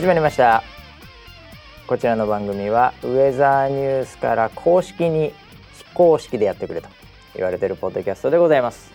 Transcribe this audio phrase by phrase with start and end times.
[0.00, 0.62] 始まりました。
[1.86, 5.34] こちらの番組はウェザーニュースから公式に
[5.74, 6.88] 非公式でやってくれと
[7.34, 8.90] 言われているポッドキャストでございます、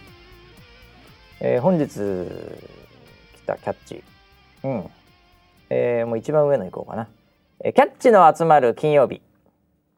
[1.41, 4.03] えー、本日来たキャッチ。
[4.63, 4.89] うん、
[5.69, 7.07] えー、もう一番上のいこうかな、
[7.63, 9.21] えー、キャッチの集まる金曜日。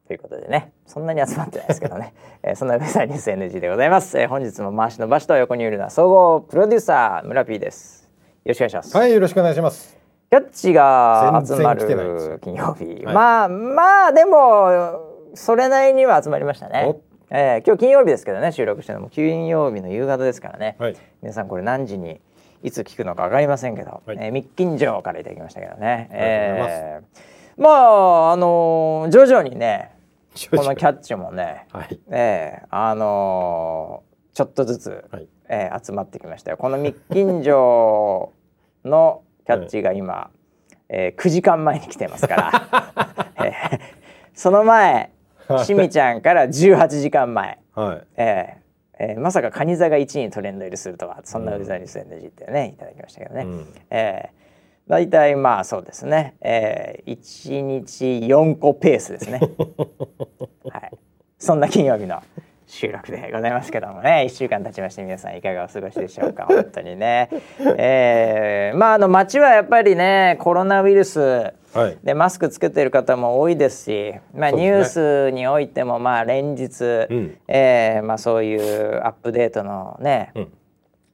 [0.07, 0.73] ということでね。
[0.87, 2.13] そんなに集まってないですけどね、
[2.43, 8.11] えー、そんなウェザーニュース NG でございます、えー、本日も回しの場所と横にいるのは総合プロデューサー村 P です。
[8.43, 8.97] よろしくお願いします。
[8.97, 9.96] はいよろしくお願いします
[10.29, 16.97] キャッチが集まる金曜日、はい、まあまあでもそれなりには集まりましたね。
[17.29, 19.09] えー、今日金曜日ですけどね収録してるのも。
[19.09, 22.19] 金曜日の夕方ですからね、はい、皆さんこれ何時に
[22.61, 29.91] いつ聞くのか分かりませんけど、はい、えー、密近所からいただきましたけどね、えー、まああのー、徐々にね
[30.51, 36.57] このキャッチもね、はい、えー、あのー、ちょっとずつ、はい、えー、集まってきましたよ。
[36.57, 38.33] この密近所
[38.83, 40.29] のキャッチが今、
[40.89, 43.79] えー、9時間前に来てますから、 えー、
[44.33, 45.09] その前
[45.63, 48.07] しみちゃんから18時間前、はい。
[48.17, 48.67] えー
[48.99, 59.39] えー、まさかカニ座が1位にトレンド入りするとはそんなウザリス NG ってねいただきましたけどね、うん、えー、大体まあそうですね、えー、1日4個ペースですね。
[60.69, 60.91] はい。
[61.39, 62.21] そんな金曜日の
[62.67, 64.27] 収録でございますけどもね。
[64.29, 66.45] 1週間経ちまして皆さんいかがお過ごしでしょうか？
[66.45, 67.29] 本当にね、
[67.77, 71.53] えー、まああの街はやっぱりねコロナウイルス
[72.03, 80.53] でマスクつけてる方も多いですし、まあ、ニュースにおいてもまあ連日、うえまあ、そういうアップデートのね、うん。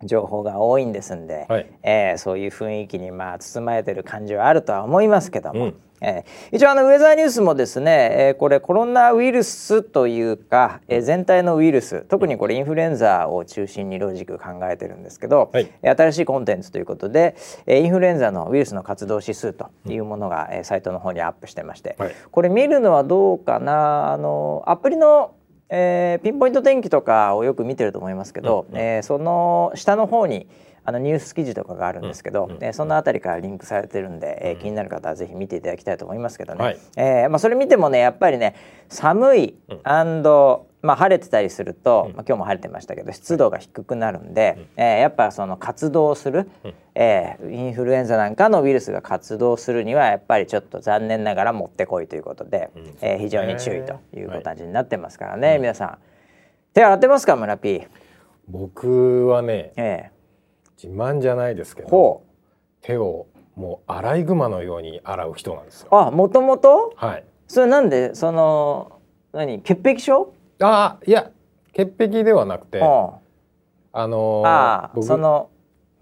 [0.05, 25.35] 情報が多いんですんで、はい、えー、そういう雰囲気にまあ包まれてる感じはあるとは思いますけども、うん、えー、一応あのウェザーニュースもですね、えー、これコロナウイルスというか、えー、全体のウイルス特にこれインフルエンザを中心にロジック考えてるんですけど、はい、新しいコンテンツということで、えー、インフルエンザのウイルスの活動指数というものが、えー、サイトの方にアップしてまして、はい、これ見るのはどうかなあのアプリの
[25.75, 30.45] えー、ピンポイント天気とかをよく見てると思いますけど、うん、えー、その下の方に
[30.85, 38.55] あのニュース記事とかがあるんですけど、うん、えその辺りからリンクされてるんで、えー、気になる方はぜひ見ていただきたいと思いますけどね、はい、えー、まあ、それ見てもねやっぱりね
[38.89, 39.55] 寒い、
[40.81, 55.97] まあ、晴れてたりすると、まあ、今日も晴れてましたけど湿度が低くなるんで、うん、えー、やっぱその活動する、うん、えー、インフルエンザなんかのウイルスが活動するにはやっぱりちょっと残念ながらもってこいということで、うん、えー、非常に注意という形になってますからね、はい、皆さん。
[56.73, 57.83] 手洗ってますか村 P
[58.47, 60.12] 僕はね、えー
[60.83, 62.23] 自慢じゃないですけど
[62.81, 65.87] 手をもうアライグマのように洗う人なんですよ。
[65.91, 67.23] あもともとはい。
[67.47, 68.15] それなんで？
[68.15, 68.99] その
[69.31, 69.61] 何？
[69.61, 70.33] 潔癖症？
[70.59, 71.31] あいや
[71.71, 75.49] 潔癖ではなくてあのー、あその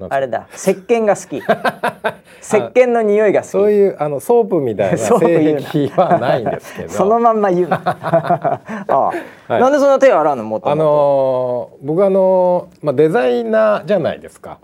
[0.09, 0.47] あれだ。
[0.55, 1.37] 石鹸が好き。
[2.41, 6.89] 石鹸の匂いがそういうあのソープみたいな 性癖はないんですけど。
[6.93, 7.69] そのまんま言う。
[7.69, 9.13] なああ、は
[9.49, 10.43] い、なんでそんな手を洗うの？
[10.43, 14.57] もとあのー、僕あのー、まあデザイナーじゃないですか。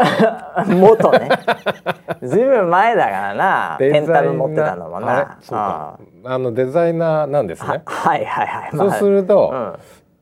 [0.67, 1.29] 元ね。
[2.23, 3.75] ずいぶん前だからな。
[3.79, 5.37] ペンタブ持ってたのもな。
[5.51, 7.81] ああのデザイナーなんですね。
[7.85, 9.73] はいはいはい、まあ、そうすると、うん、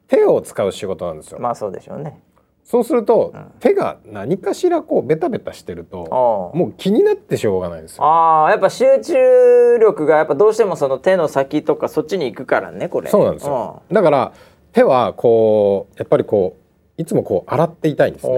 [0.08, 1.40] 手を使う仕事なんですよ。
[1.40, 2.20] まあそうでしょうね
[2.66, 8.04] そうすると、うん、手が何かしらこうベタベタしてるともう気になってしょうがないですよ。
[8.04, 13.10] ああやっぱ集中力がやっぱどうしてもその手の先とかそっちに行くからねこれ。
[13.12, 13.84] そうなんですよ。
[13.92, 14.34] だから
[14.74, 16.58] 手はこうやっぱりこ
[16.98, 18.34] ういつもこう洗っていたいんですね。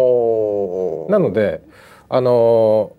[1.08, 1.62] なので
[2.10, 2.92] あの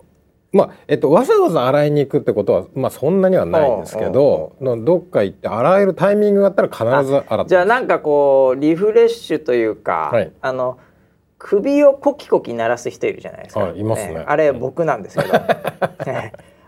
[0.51, 10.79] ー、まあえっと、わざわざ洗いに行くってことは、まあ、そんなにはないんですけどどっか行って洗えるタイミングがあったら必ず洗ってじゃあなんかこうリフレッシュというか、はい、あの
[11.39, 13.69] 首をコキコキ鳴らす人いるじゃないですか。
[13.69, 14.23] いますね。
[14.27, 15.33] あれ僕なんですけど。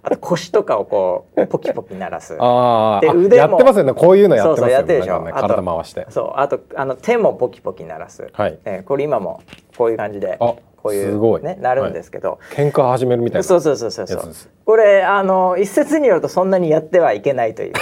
[0.04, 2.36] あと腰とかをこうポキポキ鳴らす。
[2.40, 3.14] ああ。
[3.14, 3.94] 腕もやってますよね。
[3.94, 4.72] こういうのやってますよね。
[4.72, 5.22] そうそうやってるでしょ。
[5.32, 6.08] 体回して。
[6.10, 6.34] そう。
[6.38, 8.28] あとあの手もポキポキ鳴らす。
[8.34, 8.58] はい。
[8.66, 9.42] えー、これ今も
[9.78, 10.38] こういう感じで。
[10.40, 14.34] あこういうねなるんですけど、はい、喧嘩始めるみたいなそうそうそうそうそう。
[14.66, 17.80] これあの一説によるとそんなにやってはいけないというね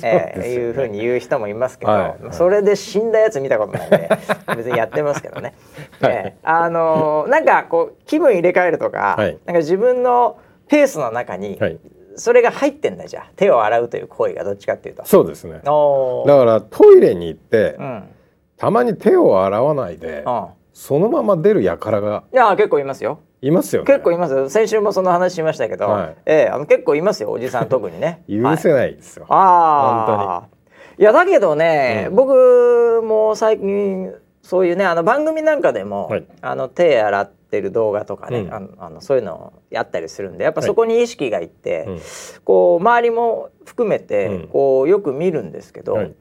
[0.00, 4.08] ね えー、いうふうに言う人もいますけど、はい、それで死んだやつ見たことないんで
[4.56, 5.54] 別にやってますけどね、
[6.00, 11.78] はい、えー、あのなんかこう気分入れ替えるとか、はい、なんか自分のペースの中に、はい。
[12.20, 15.04] それが入ってんだじゃ手を洗うという行為がどっちかっていうと。
[15.04, 15.52] そうですね。
[15.52, 18.08] だからトイレに行って、うん、
[18.56, 20.46] たまに手を洗わないで、うん
[20.78, 23.18] そのまま出る輩がいや結構いますよ。
[23.42, 24.48] いますよ、ね、結構いますよ。
[24.48, 28.22] 先週もその話しましたけど、はい、ええあの結構いますよおじさん特にね。
[28.30, 31.02] 許せないですよ、はい、ああ本当に。
[31.02, 41.98] いやだけどね、うん、僕も最近そういうねあの番組なんかでも、はい、あの手洗ってる動画とかね、うん、あのあのそういうのやったりするんでやっぱそこに意識がいって、はい、
[42.44, 46.14] こう周りも含めて、うん、こうよく見るんですけど、はい、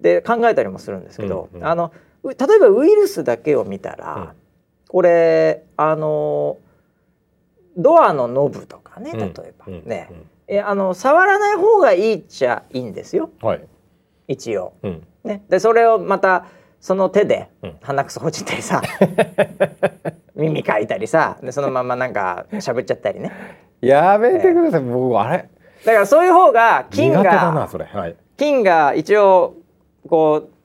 [0.00, 1.60] で考えたりもするんですけど、うん。
[1.60, 1.92] うん、あの
[2.24, 4.34] 例えばウイルスだけを見たら、
[4.88, 6.58] これあの
[7.76, 10.10] ドアのノブとかね例えば、ね、
[10.48, 13.30] えあの触らない方がいいっちゃいいんですよ、
[14.28, 14.74] 一応。
[15.24, 16.46] ね、でそれをまた
[16.80, 17.48] その手で
[17.82, 18.82] 鼻くそほじったりさ、
[20.34, 23.32] 耳かいたりさでそのままなんかしゃぶっちゃったりね。
[23.80, 25.48] やめてください、えー、僕あれ。
[25.84, 29.54] だからそういう方が菌が、はい、菌が一応
[30.08, 30.59] こう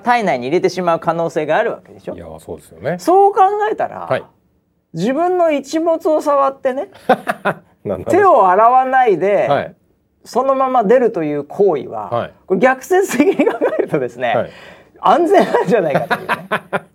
[0.00, 2.14] 体内に入れてしまう可能性があるわけでしょ？
[2.14, 2.98] いやそうですよね。
[3.00, 3.40] そう考
[3.70, 4.22] えたら、はい、
[4.92, 6.90] 自分の一物を触ってね
[8.08, 9.74] 手を洗わないで、はい、
[10.24, 14.50] そのまま出るという行為は、はい、これ逆説的に考えるとですね、
[15.00, 16.36] 安全なんじゃないかというね。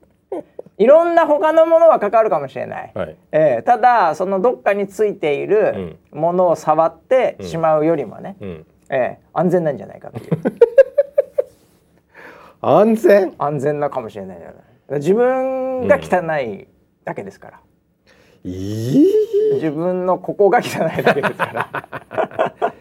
[0.78, 10.30] いろんな他のものはかかるかもしれない、はい、えー、ただそのどっかについているものを触ってしまうよりもね、うん、えー、安全なんじゃないかという
[12.66, 13.34] 安全？
[13.38, 16.68] 安全なかもしれないじゃない自分が汚い
[17.04, 17.60] だけですから、
[18.44, 22.74] うん、自分のここが汚いだけですから。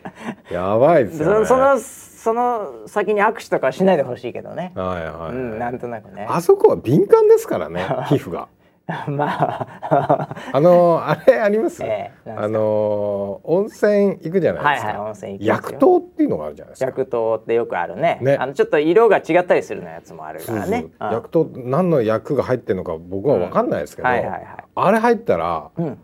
[0.50, 1.46] やばいですよね。
[1.46, 4.72] そのその先に握手とかしないでほしいけどね。
[4.74, 6.26] はいはい、はい、うん、なんとなくね。
[6.30, 8.48] あそこは敏感ですからね、 皮膚が。
[9.08, 10.36] まあ。
[10.52, 16.86] あのあれあります、えー、あの温泉行くじゃないですか、はいはい、温泉行く薬湯っていうのがあるじゃないですか。
[16.90, 18.18] 薬湯ってよくあるね。
[18.20, 18.36] ね。
[18.38, 20.86] あのちょっと色が違ったりするのやつもあるからね。
[20.98, 24.14] 薬湯何の薬が入ってるのか僕は分かんないですけど、うん。
[24.14, 24.42] はいはいはい、
[24.74, 25.98] あれ入ったら、うん。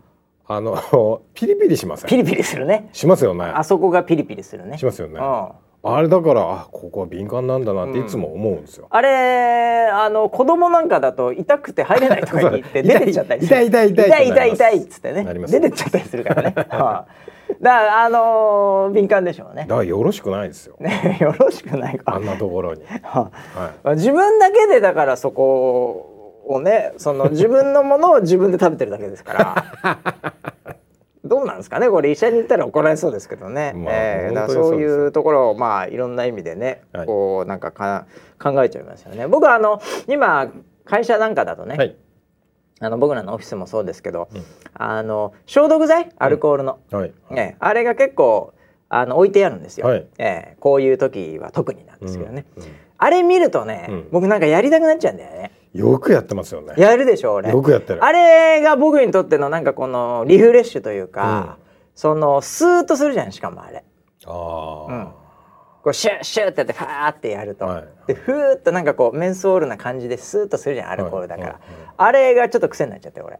[0.47, 2.89] あの ピリピリしますピリピリするね。
[2.91, 3.45] しますよね。
[3.45, 4.77] あそこがピリピリするね。
[4.77, 5.51] しますよね、うん
[5.83, 8.87] あれだからあここは敏感なんだなっていつも思うんですよ。
[8.91, 16.53] うん、あれあの子供なんかだと痛くて入れないとか言って出てっちゃったり痛い痛い痛い痛い痛い痛いっつってね出てっちゃったりするからね。
[16.55, 17.05] はあ、
[17.59, 19.63] だからあのー、敏感でしょうね。
[19.63, 20.75] だからよろしくないですよ。
[20.79, 22.13] ねよろしくないか。
[22.15, 22.83] あんなところに。
[23.01, 30.60] はあ、はい、自分だけでだからそこをねその自分のものを自分で食べてるだけですから。
[31.31, 38.05] どうなんですかねこれ医者に言ったら怒られそうですけどね、まあ、えー、だそういうところをまあいろんな意味でね、はい、こうなんかか
[38.37, 39.29] 考えちゃいますよね。
[39.29, 40.51] 僕はあの今
[40.83, 41.95] 会社なんかだとね、はい、
[42.81, 44.43] あの僕らのオフィスもそうですけど、うん、
[44.73, 48.53] あの消毒剤アルコールの、うんはい、ね、あれが結構
[48.89, 52.63] あの置いてあるんですよ、はい、えー、こういう時は特になんですけどね、うん、
[52.97, 55.60] あれ見るとね、僕なんかやりたくなっちゃうんだよね。
[55.73, 56.73] よくやってますよね。
[56.77, 57.49] やるでしょ俺。
[57.49, 58.03] よくやってる。
[58.03, 61.63] あれが僕にとってのなんかこのリフレッシュというか、うん、
[61.95, 63.83] そのスーッとするじゃんしかもあれ。
[64.25, 64.93] ああ。
[64.93, 65.21] うん。
[65.83, 73.39] こうシュッシュッってやってファーってやると、はい、でふーっとなんかこうメンソールな感じでスーッとするじゃんアルコールだから、はいはいはい、あれがちょっと癖になっちゃって俺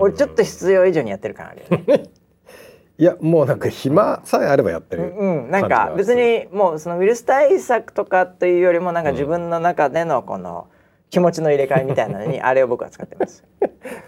[0.00, 2.10] 俺ちょっと必要以上にやってる感あるよね
[2.98, 10.68] いやもうなんか暇さえあればやってるうん、なんか別にもうそのウイルス対策とかというよりもなんか自分の中でのこの、
[11.16, 13.42] 気持ちの入れ替えみたいなのに あれを僕は使ってます、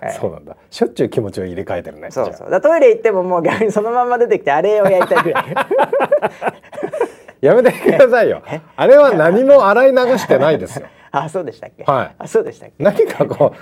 [0.02, 0.58] はい、そうなんだ。
[0.68, 2.10] しょっちゅう気持ちを入れ替えてるね。
[2.10, 2.50] そうそう。
[2.50, 5.44] だトイレ行ってももう逆にそのまま出てきてあれをやりたいぐらい。
[7.40, 8.42] やめてくださいよ。
[8.76, 10.86] あれは何も洗い流してないですよ。
[11.10, 11.84] あそうでしたっけ？
[11.84, 12.14] はい。
[12.18, 12.84] あそうでしたっけ？
[12.84, 13.54] 何かこ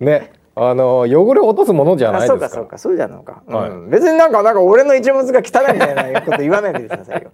[0.00, 2.78] うねあの汚れを落とすものじゃないですかそうかそうか。
[2.78, 7.32] そうじゃのか、はい、うん、別になんかなんか俺の一物が汚いみたいなこと言わないでくださいよ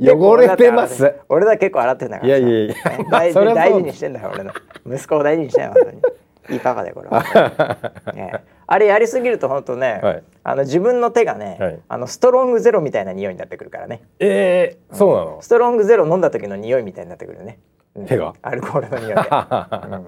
[0.00, 1.14] 汚れてます。
[1.28, 2.74] 俺だ結構洗ってんだからいやいやいや、
[3.10, 4.52] 大事にしてんだよ俺の。
[4.86, 6.02] 息子を大事にしてん本当に。
[6.50, 7.22] いいパパでこれは、
[8.14, 8.32] ね、
[8.66, 14.02] あれやりすぎると本当ね、はい、あの自分の手がね、はい、あのストロングゼロみたいな匂いになってくるからね。
[14.18, 15.38] ええー、そうなの？
[15.42, 17.58] ストロングゼロ飲んだ時の匂いみたいになってくるね、
[18.06, 18.34] 手が？
[18.42, 20.06] アルコールの匂いで、 うん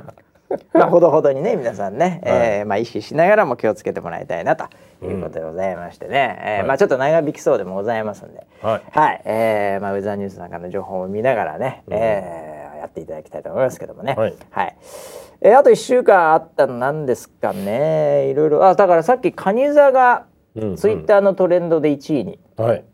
[0.72, 4.64] まあ、ほどほどにね皆さんね、 はい、えー、まあ、意識しながらも気をつけてもらいたいなと
[5.02, 14.14] いうことでございましてね、うん、えーはい、まあ、ちょっと長引きそうでもございますんで、はい、はい、えー、まあ、ウェザーニュースなんかの情報を見ながらね、うん、えー、やっていただきたいと思いますけどもね。
[14.16, 14.76] はい、はい
[15.44, 22.84] えー、あと1週間あったのなんですかねいろいろあだからさっきカニ座がツイッターのトレンドで1位に、うんうん、はい、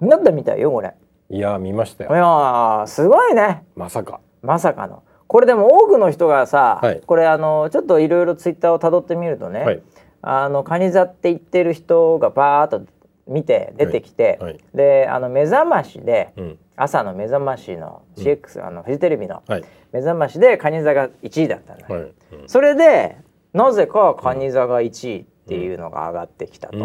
[0.00, 0.92] なったみたいよこれ。
[1.30, 2.10] いや見ましたよ。
[2.10, 3.64] いやすごいね。
[3.74, 4.20] まさか。
[4.42, 5.02] まさかの。
[5.26, 9.82] これでも多くの人がさ、はい、これあのちょっといろいろツイッターをたどってみるとね、はい、
[10.22, 12.86] あのカニ座って言ってる人がバーッと
[13.26, 19.42] 見て出てきて、はい、であの目覚ましで、うん、朝の目覚ましの CX、うん、あのフジテレビの
[19.92, 22.12] 目覚ましでカニ座が1位だったんだ、うん、
[22.46, 23.16] それで
[23.52, 26.78] なぜかカニ座が1位っていうのが上がってきたと。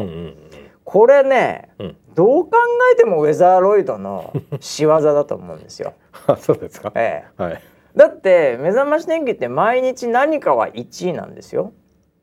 [0.84, 1.70] これね、
[2.16, 2.52] どう考
[2.94, 5.94] えてもウェザーロイドの仕業だと思うんですよ。
[6.28, 6.92] あそうですか。
[6.96, 7.42] ええ。
[7.42, 7.62] はい
[7.96, 11.74] だって目覚まし電機って毎日何かは1位なんですよ。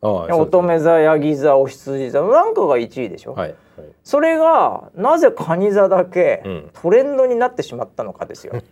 [0.03, 6.43] 乙女座ヤギ座お羊座なんかが1位でしょ、はいはい、それがなぜ蟹座だけ
[6.75, 8.55] トレンドになってしまったのかですよ。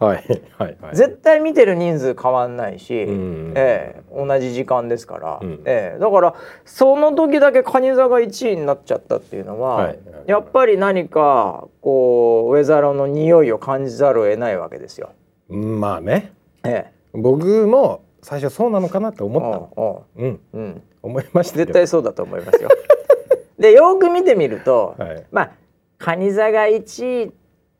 [0.00, 15.10] はいはいはい、絶対見てる人数変わんないし、うん、えー、同じ時間ですから、うん、えー、だからその時だけ蟹座が1位になっちゃったっていうのは、はいはい、やっぱり何かこうウェザロの匂いを感じざるを得ないわけですよ。
[15.50, 16.32] まあね、
[16.64, 20.06] えー、僕も最初そうなのかなって思ったの。
[20.16, 22.68] うん、うん、思いました絶対そうだと思いますよ。
[23.58, 25.50] でよく見てみると、はい、まあ
[25.98, 27.32] 蟹座が1位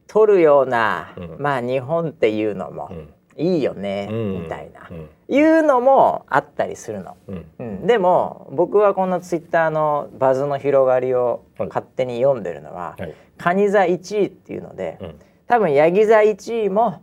[0.06, 2.90] 取るような、うん、まあ日本っていうのも
[3.36, 7.16] いいよね、うん、みたいな、うん、いうのもあったりするの、
[7.58, 7.86] うん。
[7.86, 14.98] でも僕はこのツイッターのバズの広がりを勝手に読んでるのは、はい、蟹座1位っていうので、
[15.46, 17.02] 多分ヤギ座1位も、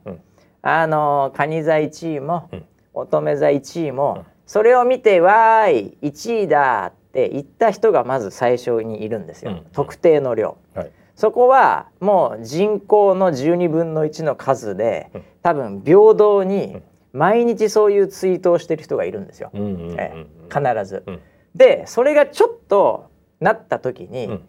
[0.61, 2.49] あの蟹座1位も、
[2.93, 10.57] 乙女座1位も、それを見て「わーい1位だ」って言った人がまず最初にいるんですよ、特定の量。
[10.73, 10.91] はい。
[11.15, 15.09] そこはもう人口の12分の1の数で
[15.41, 16.77] 多分平等に
[17.11, 21.03] 毎日そういうツイートをしてる人がいるんですよ、え必ず。
[21.55, 23.09] でそれがちょっと
[23.39, 24.39] なった時に、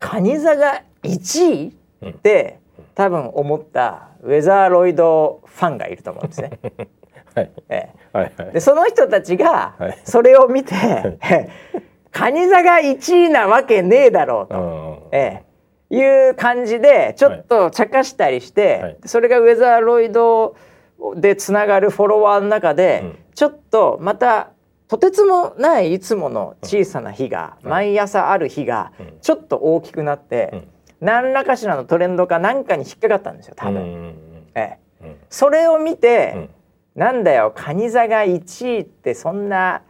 [0.00, 2.58] カニ座が1位って
[2.96, 6.50] 多分思ったウェザーロイドファンがいると思うんですね。
[7.34, 7.50] はい。
[7.68, 8.06] ええ。
[8.12, 11.48] はいはい、でその人たちがそれを見て、はい、
[12.10, 15.08] カニ座が1位なわけねえだろうと。
[15.12, 15.46] ええ
[15.88, 20.56] いう感じでちょっと茶化したりして、はい、それがウェザーロイド
[21.14, 24.50] でつながるフォロワーの中で、うん、ちょっとまた
[24.88, 30.68] とてつもないいつもの小さな日が、うん、毎朝ある日がちょっと大きくなって、うん、
[31.00, 34.14] 何らかしらのトレンドか何かに引っかかったんですよ多分。
[34.54, 36.50] ええ、それを見て、うん、
[36.94, 39.82] なんだよカニ座が1位ってそんな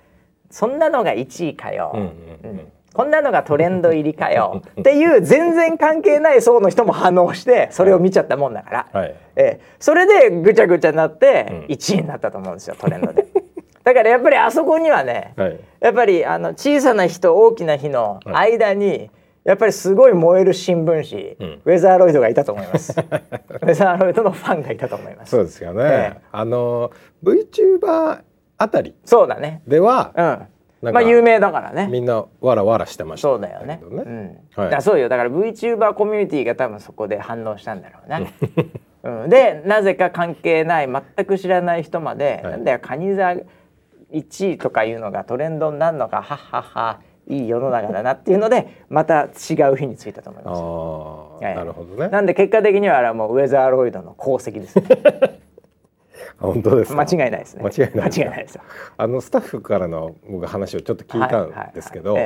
[0.50, 1.92] そんなのが1位かよ。
[1.94, 4.62] うんこんなのがトレンド入りかよ。
[4.80, 13.26] っていう全然関係ない層の人も反応してそれを見ちゃったもんだから、はい、えー、それでぐちゃぐちゃになって1位になったと思うんですよトレンドで。
[13.84, 19.10] だからやっぱりあそこにはね、はい、やっぱりあの小さな日と大きな日の間に、
[19.46, 22.98] やっぱりすごい燃える新聞紙、うん、ウェザーロイドがいたと思います。
[22.98, 25.30] ウェザーロイドのファンがいたと思います。
[25.30, 25.82] そうですよね。
[25.84, 26.90] えー、あの
[27.22, 28.22] VTuber
[28.58, 29.62] あたりそうだね。
[29.68, 30.48] では、
[30.82, 31.86] うん、まあ有名だからね。
[31.88, 34.38] みんなわらわらしてました、そうだよね、うん。
[34.56, 35.08] はい、だそうよ。
[35.08, 38.32] だから VTuber コミュニティが多分そこで反応したんだろうね、
[39.04, 43.36] うん、でなぜか関係ない全く知らない人まで、はい、なんだよカニ座
[44.12, 50.60] 1位とかいうのがトレンドになるのかはっはっはいい世の中だなっていうのでまた違う日についたと思います。
[50.60, 52.08] あはい、なるほどね。
[52.08, 55.40] なんで結果的にはあれはもうウェザーロイドの功績です、ね。
[56.38, 57.62] 本当です間違いないですね。
[57.62, 58.60] 間違いない間違いないです
[58.96, 62.16] あのスタッフからの僕話をちょっと聞いたんですけど、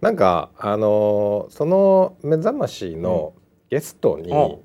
[0.00, 3.34] なんかあのその目覚ましの
[3.68, 4.34] ゲストに、う。
[4.34, 4.58] ん、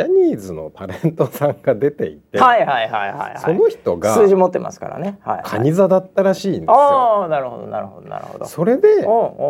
[0.00, 6.72] ジャニーズのタレントさんが出ていて、はいはいはいはい、はい、その人が数字持ってますからね、はいはい、カニ座だったらしいんですよ。
[6.74, 8.46] ああなるほどなるほどなるほど。
[8.46, 9.04] それで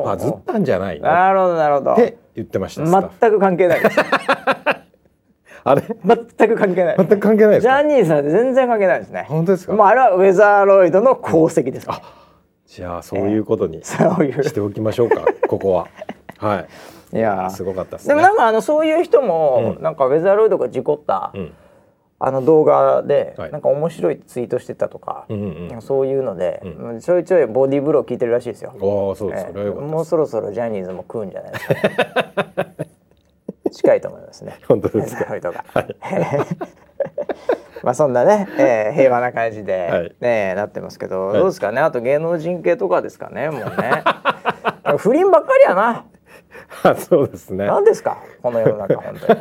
[0.04, 1.07] バズったんじゃないの。
[1.07, 1.92] なるほどなるほど。
[1.92, 2.85] って言ってました。
[2.85, 3.97] 全く関係ないです。
[5.62, 5.83] あれ？
[6.04, 9.26] 全く関係ない、全く関係ないジャニーさん全然関係ないですね。
[9.28, 9.75] 本当ですか？
[9.75, 12.02] もうあれはウェザーロイドの功績です、ね、あ
[12.66, 15.87] じゃあそういうことに しておきましょうか、ここは。
[16.38, 16.66] はい
[17.12, 21.52] いやすごかったです、ね、でもなんかあのそういう人も、なんかウェザーロイドが事故った、うん
[22.23, 28.73] あの動画で、なんか面白いツイートしてたとか、うんうん、そういうので、うん、ちょいちょいボディーブロー聞いてるらしいですよ。
[28.75, 28.79] あ
[29.17, 31.75] そうです、えー、もうそろそろジャニーズも食うんじゃないですか。
[33.73, 34.59] 近いと思いますね。
[34.69, 35.25] 本当ですか？
[35.25, 35.40] はい、
[37.83, 41.81] まあそんなね、えー、平和な感じで、はい、ねなってますけど、はい、どうですかね？
[41.81, 43.49] あと芸能人系とかですかね？
[43.49, 43.71] もうね。
[44.99, 46.05] 不倫ばっかりやな。
[46.83, 47.67] あそうですね。
[47.67, 48.19] 何ですか？
[48.43, 49.40] この世の中本当に。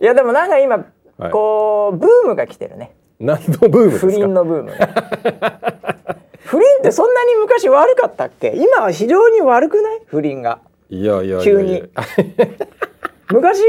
[0.00, 0.84] いやでもなんか今、
[1.18, 2.94] はい、こうブームが来てるね。
[3.18, 4.72] 何のブーム不倫のブーム。
[6.44, 8.52] 不倫ってそんなに昔悪かったっけ？
[8.54, 10.00] 今は非常に悪くない？
[10.06, 10.60] 不倫が。
[10.90, 11.82] いやいや急に。
[13.32, 13.60] 昔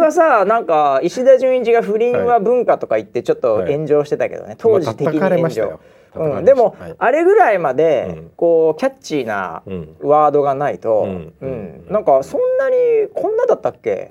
[0.00, 5.80] はさなんか石田純一が不倫は文化とか言ってちょっと炎上してたけどね、はい、当時的に炎上。
[6.14, 9.62] うん、でも、はい、あれぐらいまで、こうキャッチーな
[10.00, 11.34] ワードがないと、うん。
[11.40, 12.76] うん、なんかそんなに
[13.14, 14.10] こんなだったっけ？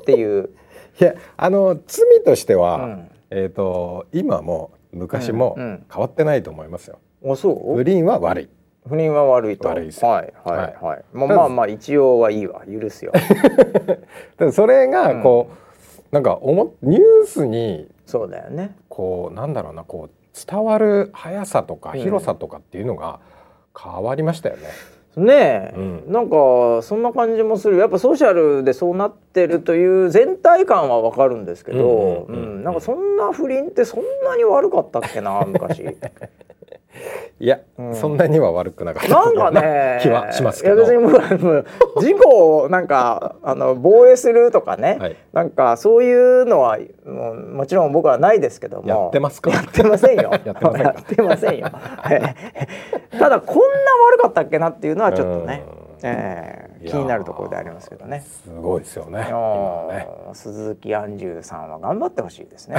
[0.00, 0.50] っていう。
[0.98, 3.00] いやあの罪としては、
[3.30, 6.98] えっ、ー、と今も昔も変わってないと思いますよ。
[7.24, 7.76] あそう？
[7.76, 8.48] 不倫は悪い。
[8.88, 9.68] 不倫は悪いと？
[9.68, 12.62] 悪いですはいはいはい、はい、まあまあまあ一応はいいわ。
[12.66, 13.12] 許すよ。
[14.52, 15.56] それがこう、うん、
[16.12, 18.74] なんかおもニュースにそうだよね。
[18.88, 20.10] こうなんだろうなこう
[20.46, 23.20] 伝わる速さとか広さとかっていうのが
[23.78, 24.68] 変わりましたよね。
[25.16, 27.78] ねえ、うん、なんかそんな感じもする。
[27.78, 35.84] やっぱソーシャルでそうなってるという全体感はわかるんですけど、うん、なんかそんな不倫ってそんなに悪かったっけな昔
[37.38, 39.98] いや、うん、そんなには悪くなかったなんかね。
[40.02, 40.76] 気はしますけど。
[40.76, 41.64] 別にもう
[42.00, 48.88] 事故をなんか あの防衛するとかね、はい、なんかそういうのはもうもちろん僕はないですけども。
[48.88, 49.50] やってますか？
[49.50, 50.30] やってませんよ。
[50.44, 51.68] やってませんよ。
[53.18, 53.62] ただこんな
[54.10, 55.64] 悪かったっけなっていうのはちょっとね、
[56.02, 58.20] えー、気になるところでありますけどね。
[58.20, 59.18] すごいですよね。
[59.18, 60.08] ね。
[60.32, 62.76] 鈴木安住さんは頑張ってほしいですね。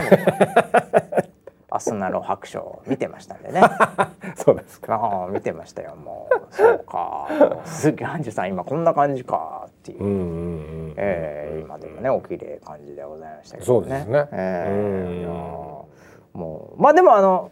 [1.69, 3.61] アスナロ白書見てましたんでね。
[4.35, 4.95] そうですか。
[4.95, 6.55] ああ見てましたよもう。
[6.55, 7.27] そうか。
[7.65, 10.23] 鈴木杏樹さん今こんな感じかっていう,、うんうんう
[10.89, 13.85] ん、えー、今でもねお綺麗感じでございましたけどね。
[13.85, 15.27] そうですね、えー、
[16.37, 17.51] もうまあでもあの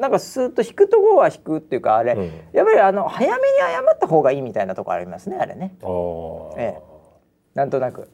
[0.00, 5.76] なんかスーッと引くところは引くっていうかあれ、うん、やっぱりあの早めに謝った方がいいみたいなところありますねあれね。
[6.56, 6.82] ええ、
[7.54, 8.10] なんとなく。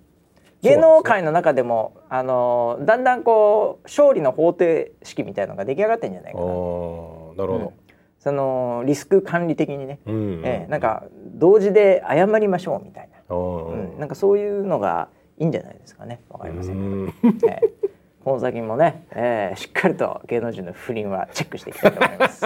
[0.64, 6.44] 芸能界の中でもあのだんだんこう勝利の方程式みたいのが出来上がってんじゃないかな。
[6.44, 7.70] なるほど、うん、
[8.18, 11.04] そのリスク管理的にね、うんうん、えー、なんか
[11.34, 16.22] 同時で謝りましょうみたいな、うん、なんかそういうのがいいんじゃないですかね。
[16.30, 22.44] わかりませんけど、えー、この先もね、えー、しっかりと芸能人の不倫はチェックしていきたいと思います。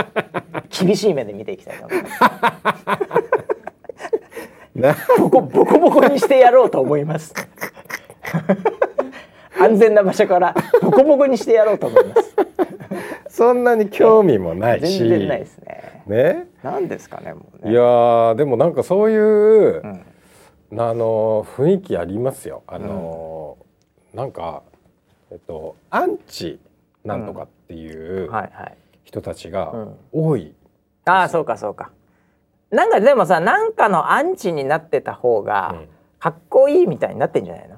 [0.85, 2.19] 厳しい目で見ていきたいと思います。
[5.19, 7.35] ボコボコボコにしてやろうと思います
[9.61, 12.37] 安全な場所からボコボコにしてやろうと思います。
[13.29, 14.99] そんなに興味もないし。
[14.99, 16.03] 全然ないですね。
[16.07, 16.47] ね？
[16.63, 17.73] なんですかねもうね。
[17.73, 22.63] いやでもなんかそういう、うん、あの雰囲気ありますよ。
[22.67, 23.59] あの、
[24.13, 24.63] うん、なんか
[25.31, 26.61] えっとアンチ
[27.05, 28.31] なんとかっていう
[29.05, 29.73] 人たちが
[30.13, 30.55] 多い、
[31.05, 31.91] ああそうかそうか。
[32.71, 35.77] なんかでもさなんかのアンチになってた方が
[36.19, 37.78] かっこいいみたいになってんじゃないの、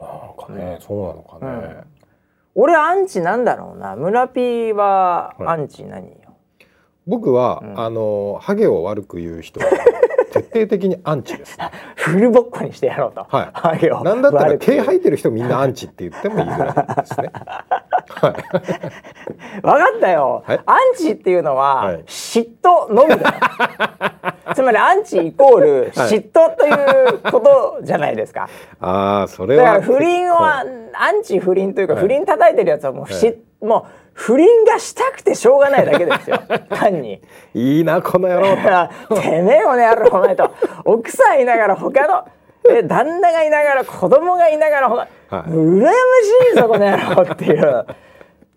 [0.00, 1.46] なんかね、そうなのかね、
[2.56, 3.96] うん、俺アンチなんだろうな。
[3.96, 6.32] 村ピーはアンチ何よ、は
[6.62, 6.66] い、
[7.06, 9.60] 僕は、うん、あのハゲを悪く言う人
[10.28, 13.26] 徹底的にアンチです、ね、 フルボッコにしてやろうと。
[13.28, 13.48] はい。
[13.52, 14.02] ハゲを。
[14.02, 17.32] なんだったら毛生えてる人みんなアンチって言ってもいいぐらいですね。
[18.08, 18.32] はい。
[19.60, 20.44] 分かったよ。
[20.46, 23.34] アンチっていうのは、嫉妬のみだ。
[24.54, 26.72] つまりアンチイコール嫉妬とい
[27.14, 28.48] うことじゃないですか。
[28.80, 29.64] ああ、それは。
[29.64, 30.64] だから不倫は
[30.94, 33.97] アンチ不倫というか、不倫叩いてるやつはもうし、もう。
[34.18, 36.42] 不倫がしたくてしょうがないだけですよ。
[36.70, 37.22] 単に。
[37.54, 38.48] いいなこの野郎
[39.08, 39.14] と。
[39.22, 40.50] てめえこの野郎お前と。
[40.84, 42.24] 奥さんいながら他の
[42.68, 45.94] え旦那がいながら子供がいながらほら、はい、羨まし
[46.52, 47.86] いぞこの野郎っていう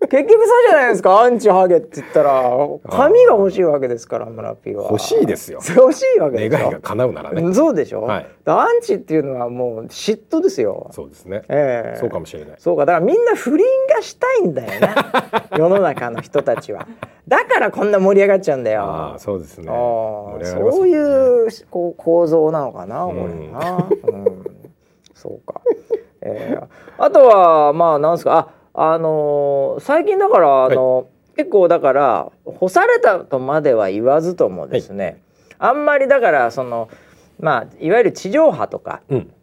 [0.10, 1.22] 結局そうじゃないですか。
[1.22, 2.42] アンチハゲって言ったら。
[2.90, 4.86] 髪が欲しいわけですから村ピーは。
[4.86, 5.60] 欲しいですよ。
[5.78, 7.54] 欲しいわけです願いが叶うならね。
[7.54, 10.88] そうでしょ、はい、アンチっていうのはもう嫉妬ですよ。
[10.92, 12.56] そうですね、えー、そうかもしれない。
[12.58, 12.86] そうか。
[12.86, 14.96] だからみんな不倫がしたいんだよね。
[15.56, 16.88] 世の中の人たちは。
[17.28, 18.84] だからこんな盛り上がっちゃうんだよ。
[18.84, 24.44] あそうですね、ね、そういうこう構造なのかなこれな、うん、うん、
[25.14, 25.62] そうか、
[26.22, 28.50] えー、あとはまあなんですか。
[28.56, 31.06] ああの最近だからあの、はい、
[31.38, 35.22] 結構だから干されたとまでは言わずともですね、
[35.58, 36.90] はい、あんまりだからその
[37.40, 39.34] まあいわゆる地上波とか、うん、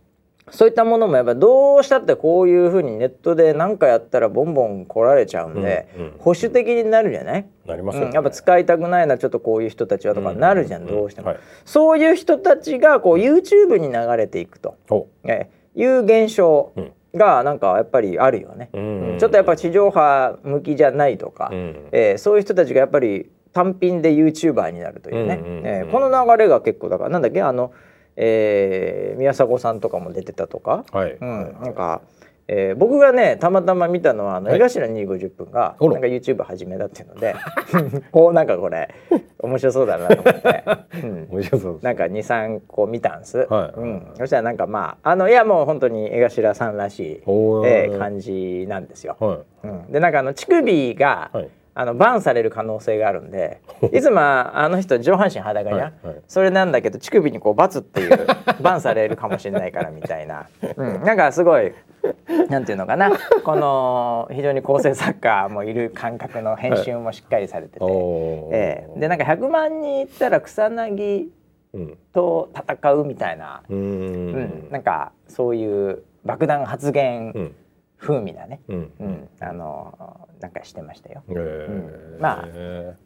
[0.50, 7.46] そういったものもやっぱどうしたってこういうふうにネットで何かやったらボンボン来られちゃうんで、うんうん、保守的になるじゃない？
[7.66, 14.76] なりますね、うん、やっぱ使いたくないなちょっとこういう人たちはとかなるじゃん、どうしても、はい、そういう人たちがこう YouTube に流れていくと、
[15.24, 16.72] えいう現象、
[17.14, 19.16] がなんかやっぱりあるよね、うん。
[19.18, 27.72] ちょっとやっぱ地上波向きじゃないとか、うん、えー、そういう人たちがやっぱり単品で YouTuber になるというね、えこの流れが結構だからなんだっけあの、
[28.16, 31.12] えー、宮迫さんとかも出てたとか、はい。
[31.12, 32.02] うん、なんか
[32.48, 37.36] えー、僕がねたまたま見たのはあの江頭2 5 0分がなんか YouTube 始めだっていうので
[38.10, 38.88] こうなんかこれ
[39.38, 40.64] 面白そうだなと思って、
[41.04, 49.16] うん、面白そうなんか23個見たんす、はい、うん、そしたらなんかまああのいやもう本当に江頭さんらしい、えー、感じなんですよ。
[49.20, 49.34] は
[49.64, 53.60] い、うん、でなんかあの乳首が、はいあのバンされる可能性があるんで
[53.92, 58.26] いつもあの人上半身裸や、はいはい、それなんだけど乳首にこうバツっていう
[58.60, 61.72] バンされるかもしれないからみたいな、うん、なんかすごい
[62.48, 63.10] なんていうのかな。
[63.44, 67.92] この非常に構成作家もいる感覚の編集もしっかりされてて、はい、
[68.52, 71.28] えー、でなんか100万人いったら草薙
[72.12, 77.52] と戦うみたいな、うん、うん、なんかそういう爆弾発言
[77.98, 81.22] 風味なね、うん、うん、あのなんかしてましたよ。
[81.28, 82.48] えー、うん、まあ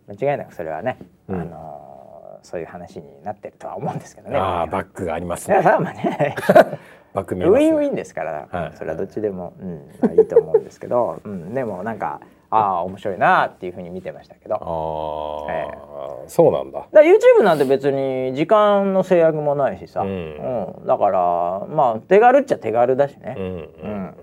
[0.09, 4.39] 間違いなくそれはね、あのそういう話になってるとは思うんですけどね。
[4.39, 5.61] ああバックがありますね。
[5.65, 6.35] まあね。
[7.15, 14.55] バック見、ね、ウィンウィンですから、はい、それはどっちでも、うんまあ、いいと思うんですけど、 うん、でもなんかああ面白いなっていうふうに見てましたけど。
[14.55, 14.59] あ
[15.51, 16.87] あ、えー、そうなんだ。
[16.93, 24.15] だ YouTube なんて別に時間の制約もないしさ、うん、うん、だからまあ手軽っちゃ手軽だしね、うん、うん、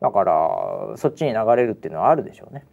[0.00, 2.64] だからそっちに流れるっていうのはあるでしょうね。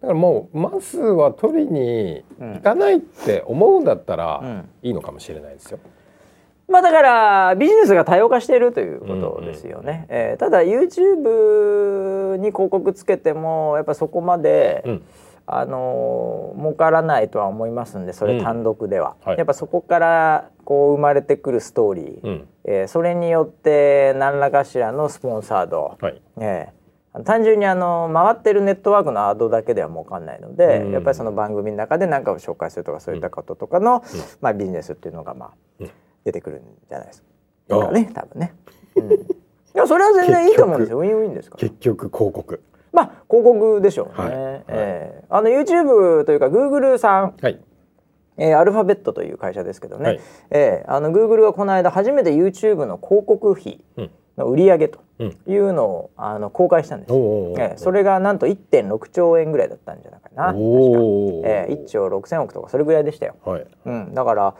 [0.00, 5.78] だからもうマスは取りに行かないって思うんだったらいいのかもしれないですよ。
[6.68, 10.06] まあだからビジネスが多様化しているということですよね。
[10.10, 15.02] うんうん、えー、ただ YouTube に広告つけてもやっぱそこまで、うん、
[15.46, 34.04] あの儲からないとは思いますんでそれ単独では、うんはい、やっぱそこからこう生まれてくるストーリー、うん、えー、それによって何らかしらのスポンサード、はい、えー、単純にあの回ってるネットワークのアドだけでは儲かんないので、うん、やっぱりその番組の中で何かを紹介するとかそういったこととかの、
[34.42, 35.84] まあ、ビジネスっていうのがまあ、
[36.26, 37.22] 出てくるんじゃないです
[37.70, 37.90] か。
[37.90, 38.54] ね多分ね、
[38.96, 39.16] うん、い
[39.72, 40.98] やそれは全然いいと思うんですよ。
[40.98, 41.60] ウィンウィンですから。
[41.66, 42.62] 結局広告。
[42.92, 44.34] まあ広告でしょうね、はい。
[44.34, 47.58] はい、えー、あの YouTube というか Google さん、はい
[48.38, 50.20] えー、アルファベットという会社ですけどね、はい、
[50.50, 53.80] えー、あの Google がこの間初めて YouTube の広告費
[54.38, 55.00] の売り上げと
[55.46, 60.46] いうのを、うん、あの公開したんです、えー、それがなんと1.6兆円ぐらいだったんじゃないかな。
[60.46, 63.66] 確か、えー、1兆6,000億とかそれぐらいでしたよ、はい。
[63.84, 64.54] うん、だから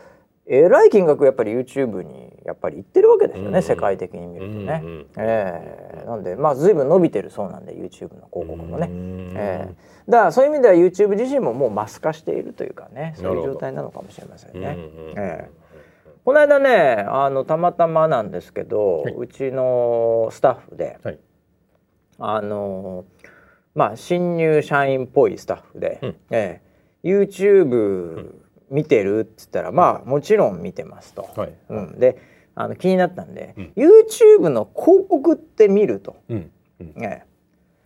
[0.51, 3.55] えらい金額やっぱり YouTube にやっぱり行ってるわけですよね、うん。
[3.55, 4.81] うん、世界的に見るとね。
[4.83, 8.87] うんうん、えー、なんでまあ随分伸びてるそうなんで YouTube の広告もね。
[8.87, 9.73] うん、えー、
[10.09, 15.49] だからそういう意味では YouTube 自身ももうマス化しているというかねそういう状態なのかもしれませんね。
[16.25, 21.19] この間ねあのたまたまなんですけど、はい、うちのスタッフで、はい、
[22.17, 23.05] あの
[23.75, 28.33] まあ新入社員っぽいスタッフで、うん、えー、YouTube
[28.69, 31.29] 見てるっつったらまあもちろん見てますと。
[31.35, 32.21] はい、うん、で
[32.55, 36.17] あの気になったんで、うん、YouTube の広告って見ると。
[36.29, 36.51] うん。
[36.79, 36.93] うん。
[36.95, 37.25] ね、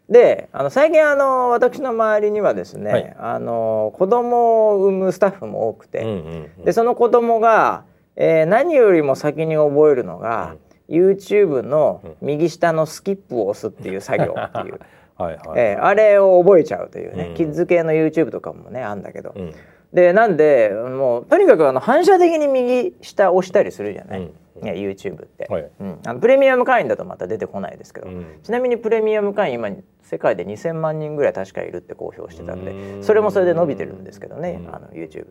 [0.09, 7.85] であの最近あの私の周りにはですね、はい、あの子供を産むスタッフも多くて、うんうんうん、でその子供が、
[8.15, 10.55] えー、何よりも先に覚えるのが、
[10.89, 14.79] うん、YouTube の右下のスキップを押すっていう作業っていう。
[15.15, 19.53] はいはい、えー、あれを覚えちゃうというね、うん、キッズ系の YouTube とかもねあんだけど、うん、
[19.93, 29.69] でなんでもうとにかくあの反射的に右下押したりするじゃない、うん、YouTube って、はい、うん、あのプレミアム会員だとまた出てこないですけど、うん、ちなみにプレミアム会員今
[30.01, 35.27] 世界で2,000万人ぐらい確かいるって公表してたんでそれもそれで伸びてるんですけどね、あの YouTube。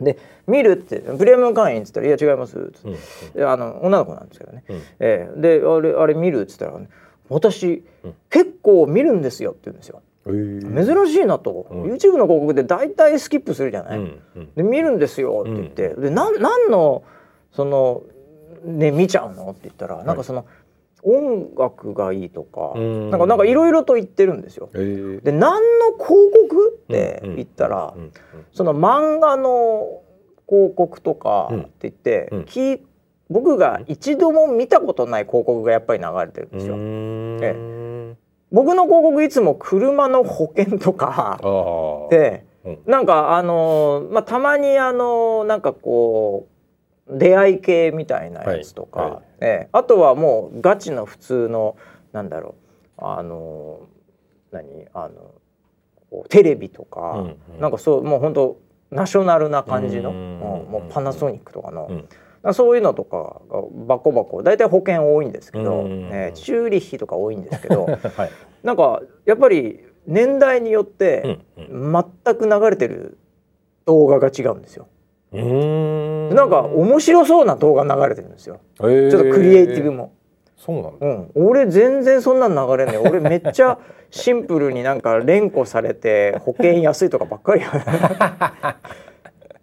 [0.00, 6.80] で見るってプレミアム会員っつったら「いや違います」っつって、あの女の子なんですけどね、うん、えー、であれ「あれ見る」っつったら、
[7.28, 7.84] 私、
[8.30, 10.02] 結構見るんですよ」って言うんですよ。
[10.28, 14.20] 珍しいなと、うん、YouTube の広告で大体スキップするじゃない、うん。
[14.36, 17.02] うん、で見るんですよって言って、うん、でな何の
[17.52, 18.02] その
[18.64, 19.50] ね見ちゃうの？
[19.50, 20.46] って言ったら、はい、なんかその
[21.02, 24.68] 音楽がいいとか、うん、なんかなんかいろいろと言ってるんですよ。
[24.72, 26.74] で何の広告？
[26.84, 28.12] って言ったら、うんうん、
[28.52, 30.02] その漫画の
[30.48, 32.46] 広告とかって言って、うん、
[33.28, 36.76] 僕が一度も見たことない広告がやっぱり流れてるんですよ。
[37.42, 38.16] え
[38.50, 41.38] 僕の広告いつも車の保険とか
[42.10, 42.46] で、
[42.86, 46.57] なんかあのまあたまにあのなんかこう
[47.10, 51.76] 出会い系みたいなやつとか、はいはい、えあとはもうガチの普通の
[52.12, 52.54] なんだろ
[52.98, 53.80] うあの
[54.50, 61.86] 何あのテレビとか、うんうん、なんかそうもう本当ナショナルな感じの、うん、もうパナソニックとかの。
[61.90, 62.08] うん。
[62.54, 67.98] そういうのとかがバコバコ大体保険多いんですけど、えー、チューリッヒとか多いんですけど、 はい、
[68.62, 73.18] なんかやっぱり年代によって全く流れてる
[73.86, 74.86] 動画が違うんですよ。
[75.32, 76.28] うん。
[76.34, 78.60] なんか面白そうな動画流れてるんですよ。
[78.78, 80.12] ちょっとクリエイティブも。
[80.56, 83.78] そうなんうん、俺全然そんなん流れね俺めっちゃ
[84.10, 87.62] シンプルになんか連呼されて保険安いとかばっかり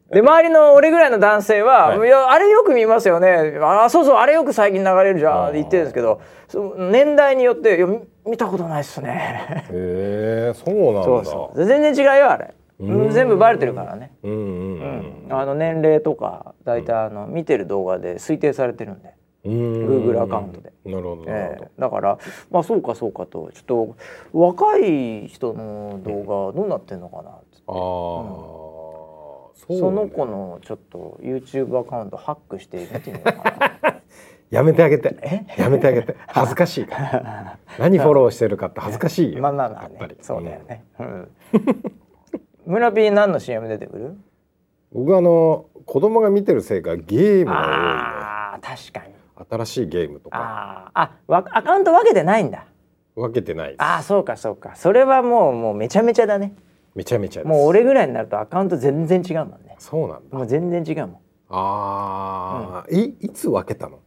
[0.10, 3.60] で周りの俺ぐらいの男性は、はい、いやあれよく見ますよね。
[3.62, 5.50] あそうそうあれよく最近流れるじゃん。
[5.50, 6.22] って言ってるんですけど
[6.78, 7.88] 年代によっていや
[8.26, 9.66] 見たことないっすね。
[9.70, 11.50] へえそうなんだ。
[11.66, 14.12] 全然違うよあれ全部バレてるからね。
[14.24, 19.14] うん、あの年齢とか大体あの見てる動画で推定されてるんで。
[19.46, 20.74] Google アカウントで。
[20.86, 22.18] なるほど、えー、だから
[22.50, 23.52] まあそうかそうかと。
[23.54, 23.96] ちょっと
[24.34, 27.30] 若い人の動画どうなってんのかな？
[27.30, 27.76] っつってああ、
[29.70, 34.02] うんそ,、の子のちょっと YouTube アカウントハックして見てみようかな。
[34.52, 35.16] やめてあげて。
[35.58, 36.16] やめてあげて。
[36.28, 37.58] 恥ずかしいから。
[37.80, 39.42] 何フォローしてるかって恥ずかしいよ。
[39.42, 40.18] まあまあまあ、ね、やっぱり。
[40.22, 41.32] そうだよね、うん、
[42.66, 44.18] 村 P 何の CM 出てくる？
[44.92, 49.14] 僕あの子供が見てるせいかゲームが多いああ確かに。
[49.50, 50.92] 新しいゲームとか。
[50.94, 52.66] ああアカウント分けてないんだ。
[53.16, 54.76] 分けてないああそうかそうか。
[54.76, 56.54] それはもうもうめちゃめちゃだね。
[56.96, 59.76] めちゃめちゃもう俺ぐらいになるとアカウント全然違うもんね。
[59.80, 60.38] そうなんだ。
[60.38, 61.16] もう全然違うもん。
[61.50, 64.00] ああ、うん、いいつ分けたの？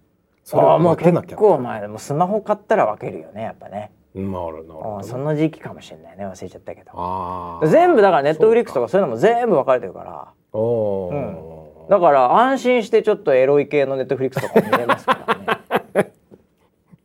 [0.51, 6.27] ああもう結構前でもスマホ買ったら分けるよねやっぱねなるほどその時期かもしれないね。
[6.27, 7.61] 忘れちゃったけど。
[7.67, 10.29] 全部だからネットフリックスとかそういうのも全部分かれてるから。
[10.53, 16.13] お、うん、だから安心してちょっとエロい系のネットフリックスとか見れますからね。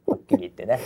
[0.08, 0.80] はっきり言ってね。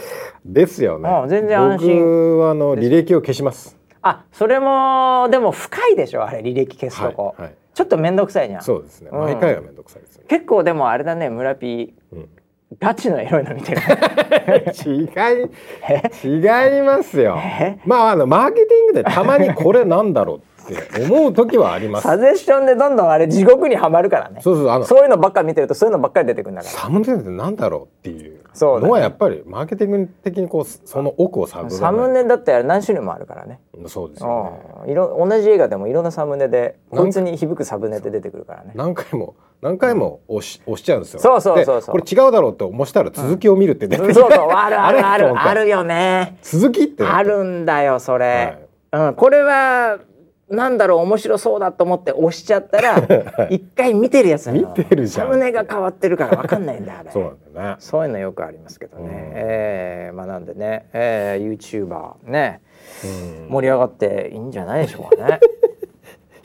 [0.45, 1.09] ですよね。
[1.27, 1.99] 全然安心。
[1.99, 3.77] 僕はあの履歴を消します。
[4.01, 8.59] あそれもでも深いでしょあれ履歴消すとこ、はいはい、ちょっと面倒くさいじゃ。
[8.59, 11.93] んそうですね、うん、毎回が面倒くさいです、ね、結構でもあれだね村ピー、うん
[12.79, 13.81] ガチのエロいの見てる。
[14.85, 15.05] 違
[16.25, 17.37] い違いますよ。
[17.85, 22.03] まああのマーケティングでたまにこれなんだろうって思う時はあります。
[22.03, 24.41] サジェッションでどんどんあれ地獄にはまるからね。
[24.41, 26.73] そうそうあのそういうのばっかり見てるとそういうのばっかり出てくるんだから。
[26.73, 28.37] サムネってなんだろうっていう。
[28.59, 33.59] のはやっぱりマーケティング的にこうその奥を探るサムネだって何種類もあるからね。
[33.85, 34.91] そうですよね。
[34.91, 38.71] いろ同じ映画でもいろんなサムネでこいつに響くサムネって出てくるからね。
[38.73, 41.19] 何回も何回も押し押しちゃうんですよ。
[41.19, 41.95] そうそうそうそう。
[41.95, 46.37] これ違うだろうと思したら続きを見るって出て、うん、そうそうあるある あるあるよね。
[46.43, 47.03] 続きって。
[47.03, 48.57] あるんだよそれ、
[48.91, 49.97] はい、うん、これは
[50.49, 52.95] なんだろう面白そうだと思って押しちゃったら
[53.49, 55.27] 一回見てるやつ見てるじゃん。
[55.27, 57.11] サムネが変わってるから分かんないんだあれ。
[57.11, 62.61] そうなんだねそういうのよくありますけどね、うん、えー、まあなんでね、えー、YouTuber ね、
[63.03, 65.39] うん、盛り上がっていいんじゃないでしょうかね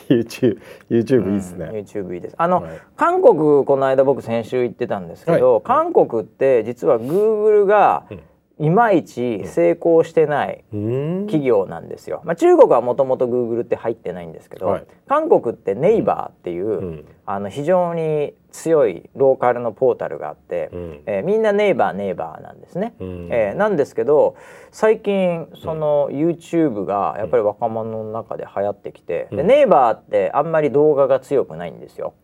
[0.09, 0.61] YouTube,
[0.91, 2.35] YouTube いいですね、うん、YouTube いいです。
[2.39, 8.21] あの、はい、韓国この間僕先週行ってたんですけど、はい、韓国って実は Google が、うん
[8.63, 12.23] いまいち成功してない企業なんですよ。
[12.25, 22.95] まあ、中国はもともとグーグルって入ってないんですけど、はい、韓国ってネイバーっていう、うん、あの非常に強いローカルのポータルがあって、うん、えー、みんなネイバーネイバーなんですね。
[23.01, 24.37] うん、えー、なんですけど
[24.71, 32.15] 最近その YouTube がやっぱり若者の中で流行ってきて、でネイバーってあんまり動画が強くないんですよ。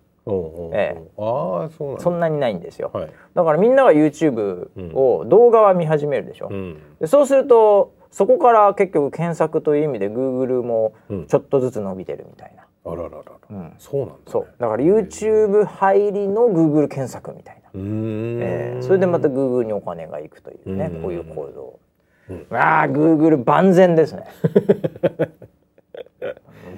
[0.73, 10.95] ええ、あそうそんなにないんですよ、はい、だからみんなが YouTube を動画は見始めるでしょ、うん、でそうするとそこから結局検索という意味で Google も
[11.29, 14.49] ちょっとずつ伸びてるみたいな、うん、あらららら、うん、そうなんだ、ね、そう。
[14.59, 21.79] だから YouTube 入りの Google 検索みたいな、えー、それでまた Google にお金がいくというねこういう構造、
[22.31, 24.25] うん、ああ Google 万全ですね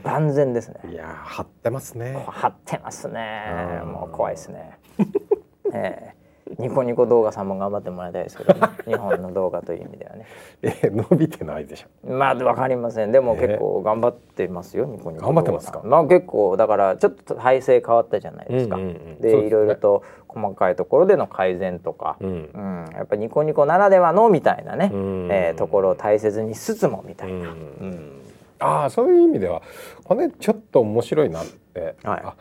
[0.02, 0.80] 万全ですね。
[0.90, 2.24] いや張ってますね。
[2.28, 3.82] 張ってますね。
[3.84, 4.78] もう怖いですね。
[5.72, 10.26] えー、ニコニコ動画さんも頑張ってもらいたいですけど、ね、 日本の動画という意味ではね。
[10.62, 12.12] え伸びてないでしょ。
[12.12, 13.12] まあわかりません。
[13.12, 15.80] でも結構頑張ってますよ、ニコニコ頑張ってますか？
[15.84, 27.48] まあ結構だからちょっと体制変わったじゃないですか、うんうんうん、で、ね、いろいろと細かいところでの改善とか、うん、うん、やっぱニコニコならではのみたいなね、うん、えー、ところを大切にしつつもみたいな、うん、う
[27.86, 28.19] ん
[28.60, 29.62] ああそういう意味では
[30.04, 32.34] これちょっと面白いなって、はい、あ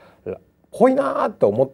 [0.71, 1.71] ぽいなと思っ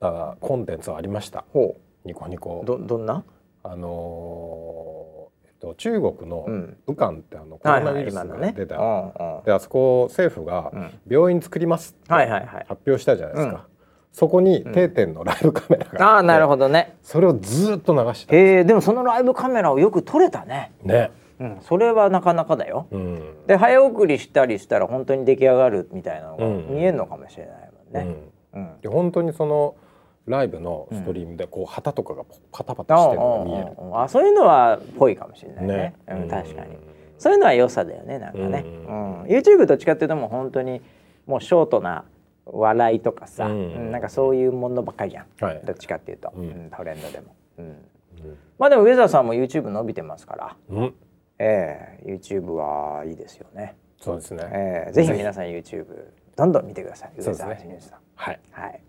[0.00, 1.44] たコンテンツはありました。
[1.52, 1.80] ほう。
[2.04, 2.62] ニコニコ。
[2.64, 3.24] どどんな？
[3.62, 6.46] あのー、えっと、中国の
[6.86, 10.72] 武漢ってあのコロナウイルスが出た、はい、であそこ政府が
[11.08, 13.66] 病院作りますって発表したじゃないですか。
[14.10, 16.96] そこに定点のライブカメラがあって、うん、あなるほどね。
[17.02, 20.72] それをずっと流してへえでもそのライブカメラをよく撮れたね。
[20.82, 28.16] ねうん、それはなかなかだよ、うん、で早送りしたりしたら本当に出来上がるみたいなのが見えるのかもしれないもんね、
[28.54, 29.76] うん、で本当にその
[30.26, 36.76] ライブのストリームでこう旗とかがパタパタしてるのが見える、あそういうのはぽいかもしれないね、ね、うん、確かに。
[37.18, 39.22] そういうのは良さだよねなんかね、うん。
[39.22, 40.82] YouTube どっちかっていうともう本当に
[41.26, 42.04] もうショートな
[42.44, 47.76] 笑いとかさ、うん、なんかそういうものばっかりじゃん、はい、どっちかっていうと、うん、トレンドでも、うん。
[48.58, 50.94] まあでもウェザーさんも YouTube 伸びてますから、うん
[51.38, 53.76] えー、YouTube はいいですよね。
[54.00, 54.48] そうですね。
[54.52, 55.86] えー、ぜひ皆さん YouTube
[56.36, 57.12] どんどん見てください。
[57.18, 57.80] そうですね。
[58.14, 58.40] はい。
[58.50, 58.80] はい。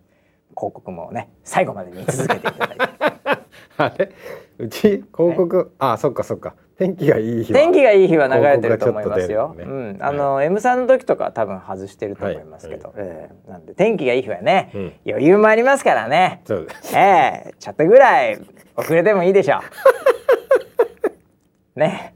[0.55, 2.83] 広告もね最後まで見続けていただいて。
[3.77, 4.12] あれ？
[4.57, 4.81] うち
[5.15, 5.71] 広告？
[5.79, 9.53] あそっかそっか天気がいい日天気がいい日は流れてると思いますよ。
[9.57, 16.41] ね、うん、あの、はい、M さんの時とか多分外してると思いますけど、はいはい、えー、なんで天気がいい日はね、うん、余裕もありますからね。
[16.45, 16.97] そうです。
[16.97, 16.99] え
[17.47, 18.39] えー、ちょっとぐらい
[18.75, 19.59] 遅れてもいいでしょう。
[21.80, 22.13] ね。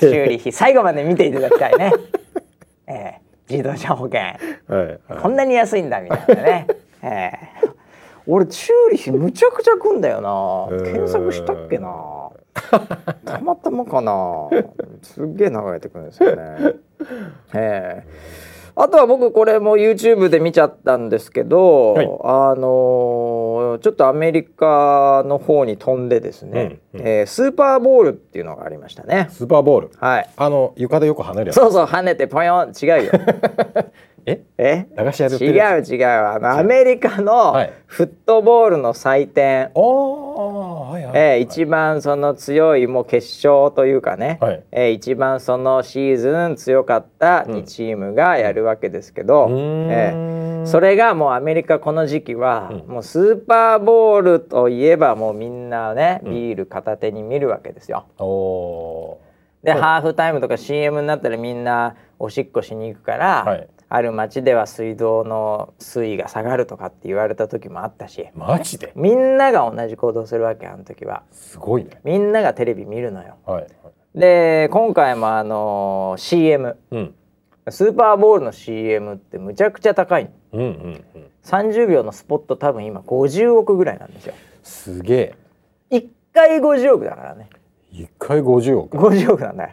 [0.00, 1.92] 修理費最後まで見ていただきたいね、
[2.86, 6.66] えー、自動車保険、はいはい、こんなに安いんだみたいなね、
[7.02, 7.72] えー、
[8.26, 10.82] 俺チューリヒむちゃくちゃ食うんだよな。
[10.84, 12.30] 検索したっけな。
[13.24, 14.48] たまたまかな。
[15.02, 16.74] すっげえ流れてくるんですよね。
[17.54, 18.47] ええ
[18.80, 22.08] あとは僕これも YouTube で見ちゃったんですけど、はい、あ
[22.54, 29.28] のー、ちょっとアメリカの方に飛んでですね、うんうん、えー、スーパーボールっていうのがありましたね。
[29.32, 29.90] スーパーボール。
[29.98, 30.30] はい。
[30.36, 31.56] あの床でよく跳ねるやつ。
[31.56, 32.72] そうそう跳ねてポヨン。
[32.80, 33.12] 違うよ
[34.28, 34.44] え？
[34.58, 34.86] え？
[34.94, 36.06] 駄菓子屋で違う違う。
[36.06, 37.54] あのアメリカの
[37.86, 58.06] フットボールの祭典、はいはい、えー、一番その強いもう決勝というかね、はい、えー、一番そのシーズン強かった2チームがやるわけですけど、うん、えー、それがもうアメリカこの時期は、うん、もうスーパーボールといえばもうみんなねビール片手に見るわけですよ。
[58.18, 68.28] うん、で、ハーフタイムとか CM になったらみんなおしっこしに行くから、はいある町では水道の水位が下がるとかって言われた時もあったし。
[68.34, 68.92] マジで？
[68.94, 71.22] みんなが同じ行動するわけあの時は。
[71.32, 72.00] すごいね。
[72.04, 73.66] みんながテレビ見るのよ、はい、
[74.14, 77.14] で今回もあの CM、うん、
[77.70, 84.34] スーパーボールの CM ってむちゃくちゃ高いうんうんうん、30秒のスポット多分今50億ぐらいなんですよ。
[84.62, 85.34] すげえ。
[85.90, 87.48] 1回50億だからね。
[87.92, 88.96] 1回50億。
[88.96, 89.70] 50億なんだよ。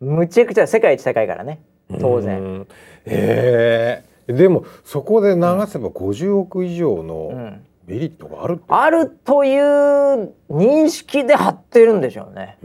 [0.00, 1.60] むちゃくちゃ世界一高いからね。
[2.00, 2.66] 当然
[3.06, 12.58] ええー、でもそこで流せば50億以上のメリットがある、うん、あるという認識で貼ってるんでしょうね。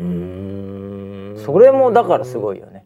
[1.45, 2.85] それもだからすごいよね。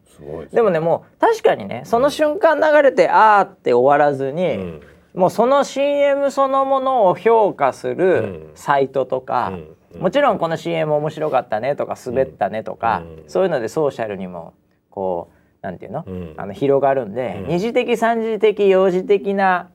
[0.52, 4.80] でもねもう確かにねその瞬間流れて、うん、あーって終わらずに、うん、
[5.14, 9.52] もうその CM そのものを評価するサイトとか、
[9.98, 14.54] もちろんこの CM 面白かったねとか滑ったねとか、そういうのでソーシャルにも
[14.90, 16.04] こうなんていうの？
[16.06, 19.70] うん、あの広がるんで、うん、二次的三次的幼児的な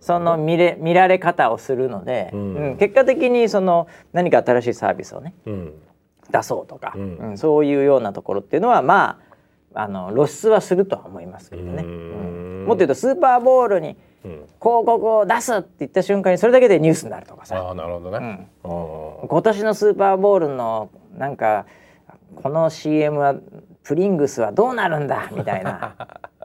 [0.00, 5.32] その見れ見られ方をするので、うん、結果的にその何か新しいサービスをね、
[6.30, 7.00] 出そうとか、う
[7.32, 7.38] ん。
[7.38, 9.18] そういうようなところっていうのはま
[9.72, 11.82] ああの露出はするとは思いますけどね。
[11.82, 17.70] もっと言うとスーパーボールに広告を出すって言った瞬間にそれだけでニュースになるとかさ。
[17.70, 21.64] あなるほどね、今年のスーパーボールのなんか
[22.34, 23.34] この CM は
[23.88, 25.30] プリングスはどうなるんだ？
[25.32, 25.94] みたいな。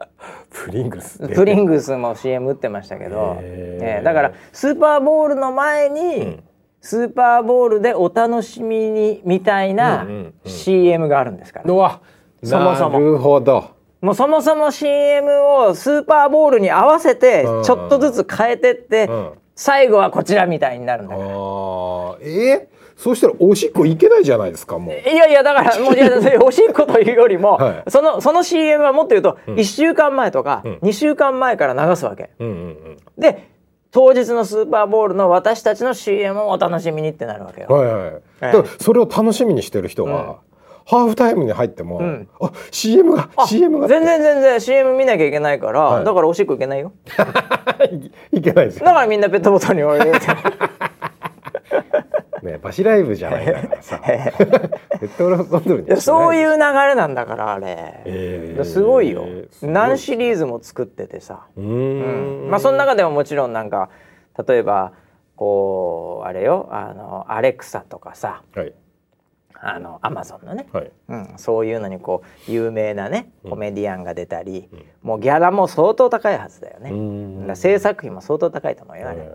[0.50, 6.44] プリングスプリングスも CM 打ってましたけど、えー、だからスーパーボールの前に、うん、
[6.80, 10.06] スーパーボールでお楽しみにみたいな
[10.46, 12.98] CM があるんですから、うんうん、そもそも。
[12.98, 13.64] なるほど。
[14.00, 19.10] もうそもそも CM をスーパーボールに合わせてちょっとずつ変えてって、
[19.54, 21.28] 最後はこちらみたいになるんだから。
[21.28, 22.83] えー？
[23.04, 24.94] そうしたらおしっこいけないじゃないですかもう。
[24.94, 26.10] いやいやだからもういや
[26.42, 33.50] お しっこというよりも、はい、そのその CM はもっと言うと、うん、1週間前とか、うん、2週間前から流すわけ、うんうんうん、で
[33.90, 38.12] 当日のスーパーボールの私たちの CM をお楽しみにってなるわけよ、はいはい。
[38.40, 40.38] だからそれを楽しみにしてる人は、
[40.86, 46.92] ハーフタイムに入っても、うん、あ CM が CM が全然全然 CM 見なきゃいけないから、はい、だからおしっこいけないよ。
[48.32, 48.86] いけないですよ。
[48.86, 50.10] だからみんなペットボトルに置いて
[52.44, 54.00] ねバシライブじゃないからさ。
[54.04, 58.56] ペットボトルにそういう流れなんだからあれ、え。
[58.58, 59.26] ー、すごいよ。
[59.62, 61.46] 何シリーズも作っててさ。
[61.56, 63.90] うん、まあその中でももちろんなんか
[64.46, 64.92] 例えば
[65.36, 68.72] こうあれよあのアレクサとかさ、はい、
[69.54, 77.56] あのアマゾンのね、はい、うん、そういうのにこう有名なねコメディアンが出たり、うん、もうギャラも相当高いはずだよね。
[77.56, 79.28] 制作費も相当高いと思うよね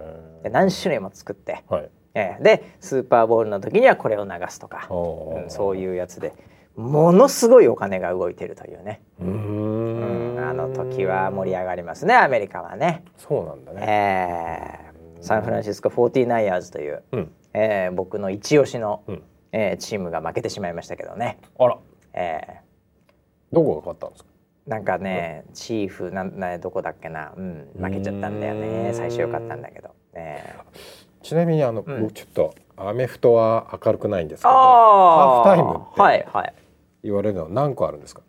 [0.43, 1.89] で何種類も作って、はい
[2.19, 6.33] えー、でスーパーボールの時にはこれを流すとか、うん、そういうやつで。
[6.75, 9.01] ものすごいお金が動いてるというね。
[9.19, 10.37] うん。
[10.39, 13.03] あの時は盛り上がりますねアメリカはね。
[13.17, 13.81] そうなんだね、
[15.17, 21.39] えー、サンフランシスコ 49ers という、うん、えー、僕の一押しの、うん、えー、チームが負けてしまいましたけどね。
[21.59, 21.77] あら、
[22.13, 24.29] えー、どこが勝ったんですか？
[24.67, 28.91] なんかね、チーフなんなどこだっけな、うん、負けちゃったんだよね。
[28.93, 36.53] 最初よかったんだけど、えー、ちなみにあの、うん、ちょっとアメフトは明るくないんですけどハーフタイムって
[37.03, 38.21] 言われるのは何個あるんですか？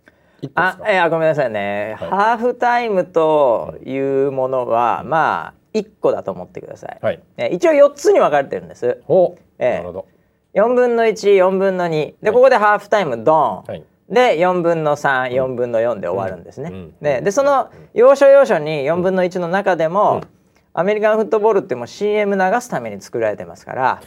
[0.55, 7.23] あいやごめんなさいね、はい、ハーフタイムというものは、うん、まあ1個だと思ってください、はい、
[7.53, 9.03] 一応4つに分かれてるんです。
[9.07, 10.07] お、えー、なるほど。
[10.55, 20.40] 4分の14分の2で、ここでハーフタイムドン、はい、で4分の34分の4で終わるんですね、うん、ででその要所要所に4分の1の中でも、うん
[20.73, 24.03] アメリカンフットボールってもう CM 流すために作られてますから、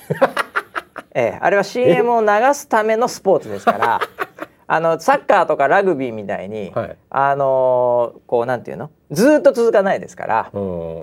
[1.14, 4.00] ええ、あれは CM を流すためのスポーツですから。
[4.66, 8.90] あのサッカーとかラグビーみたいに、はい、あのこうなんていうの？
[9.12, 10.52] ずっと続かないですから、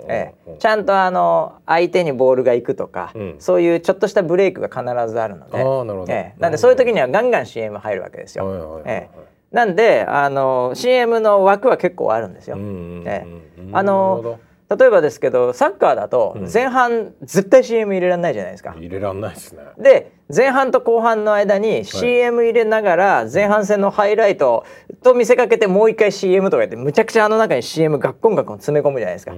[0.09, 4.83] ええ、ちゃんとあの相手にボールが行くとか、うん、そういうちょっとしたブレイクが必
[5.13, 6.13] ずあるので。
[6.13, 8.83] ええ、なんでそういう時にはガンガン CM 入るわけですよ。
[8.87, 12.57] ええ、なんであの CM の枠は結構あるんですよ。
[13.05, 14.41] ええ、あの
[14.79, 18.75] 例えばですけどサッカーだと前半絶対 CM 入れられないじゃないですか。
[18.79, 19.63] 入れらんないですね。
[19.79, 24.65] で前半と後半の間に CM 入れながら前半戦のハイライト
[25.03, 29.33] と見せかけてもう一回 CM とかやってむちゃくちゃあの中に CM ガッコンガッコン詰め込むじゃないですか。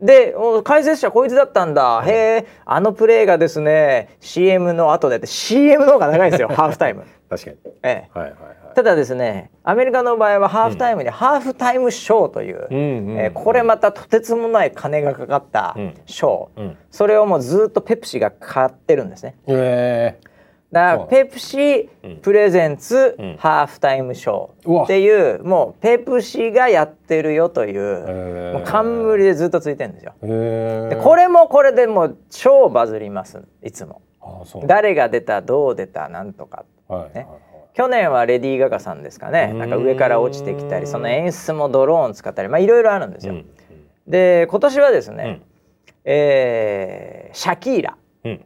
[0.00, 0.34] で
[0.64, 7.04] 解説者こいつだったんだ、へえあのプレーがですね CM の後でって CM の方が長いですよ ハーフタイム。
[7.28, 19.36] 確かに、ええはいはいただですねアメリカの場合はハーフタイムにハーフタイムショーという、うん、えー、これまたとてつもない金がかかったショー、うん、それをもうずっとペプシが買ってるんですね。
[19.46, 20.18] へ
[20.72, 21.88] だからペプシ
[22.22, 24.84] プレゼンツ、うん、ハーフタイムショー。
[24.84, 30.14] っていうもうペプシがやってるよというもう冠でずっとついてるんですよ。
[30.20, 34.02] でこれもこれでもう超バズりますいつも。
[34.66, 43.34] 誰が出たどう出たなんとか、ね、はいはい去年はレディー・ガガさんですかねなんか上から落ちてきたりその演出もドローン使ったりまあいろいろあるんですよ。
[43.34, 43.46] うん、
[44.06, 45.42] で今年はですね、うん、
[46.04, 47.96] えー、シャキーラ。
[48.24, 48.44] うん、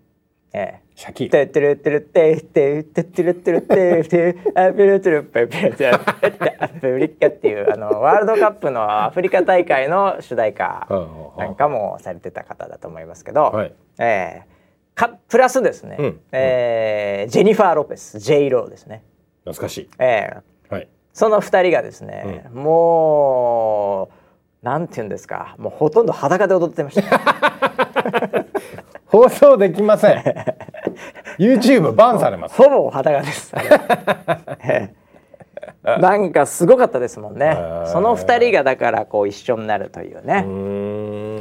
[0.53, 1.47] えーシャキーラ。
[1.47, 5.99] テテレテレテテテテレテレテテアフリテレペペテア
[6.69, 10.87] フリカっていうあのワールドカップのアフリカ大会の主題歌
[11.37, 19.03] なんかもされてた方だと思いますけど、はい、えー、かプラスですね、うん、えー、ジェニファー・ロペス J ローですね。
[19.45, 19.91] 懐かしい。
[19.99, 20.89] ええー、はい。
[21.13, 24.11] その二人がですね、うん、も
[24.63, 27.21] うなんて言うんですか、もうほとんど裸で踊ってました。
[29.07, 30.25] 放送できません。
[31.39, 32.57] YouTube バンされます。
[32.57, 33.55] ほぼ裸です。
[35.85, 37.57] なんかすごかったですもんね。
[37.87, 40.45] その二人がだからこう一緒になるというね。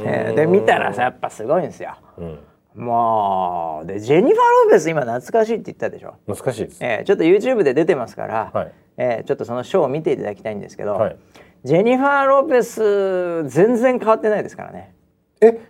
[0.06, 1.96] えー、で見たらさやっぱすごいんですよ。
[2.18, 2.38] うん
[2.74, 6.14] まあでジェニファー・ロペス今懐かしいって言ったでしょ？
[6.26, 11.16] 懐かしいです、えー、ちょっと YouTube で出てますから、はい、えー、ちょっとそのショーを見ていただきたいんですけど、はい、
[11.62, 14.92] ジェニファー・ロペス全然変わってないですからね。
[15.40, 15.60] え？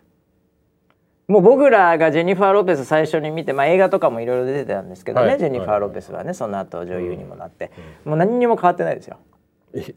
[1.26, 7.70] もう僕らがジェニファー・ロペス最初に見て、まあ、映画とかもいろいろ出てたんですけどね、はい、ジェニファー・ロペスはねその後女優にもなって、
[8.04, 9.18] うん、もう何にも変わってないですよ。
[9.74, 9.94] え？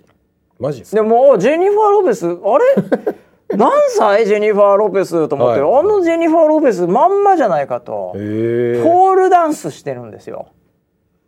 [0.60, 3.16] マジでもジェニファー・ロペスあれ？
[3.50, 4.26] 何歳？
[4.26, 8.12] ジェニファー・ロペスと思って、はい、あのジェニファー・ロペスまんまじゃないかと。
[8.14, 10.50] ポールダンスしてるんですよ。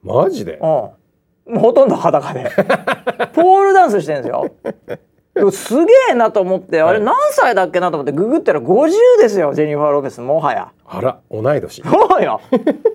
[0.03, 0.53] マジで？
[0.55, 0.61] うん。
[0.61, 0.93] も
[1.47, 2.51] うほとんど裸で。
[3.33, 5.51] ポールダンスしてるんですよ。
[5.51, 8.91] すげえなと思ってあれ何歳だっけなと思ってググったら50
[9.21, 10.71] ですよジェニファー・ロペスもはや。
[10.85, 11.81] あら同い年。
[11.81, 12.41] そうよ。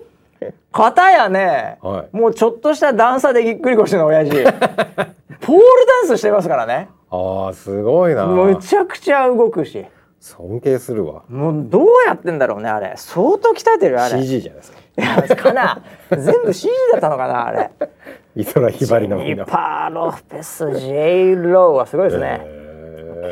[0.71, 4.31] 片やね、はい、もうちょっとした段差でぎっくり腰の親父。
[4.35, 5.63] ポール
[6.01, 8.25] ダンスしてますからねああすごいな。
[8.25, 9.85] むちゃくちゃ動くし。
[10.19, 11.23] 尊敬するわ。
[11.29, 12.93] もうどうやってんだろうねあれ。
[12.97, 14.21] 相当鍛えてるあれ。
[14.21, 14.79] CG じゃないですか。
[14.97, 15.83] いやかな。
[16.09, 17.71] 全部 CG だったのかなあれ。
[18.35, 22.64] 美空ひばりのジパロペス J ローはすごいですね、えー、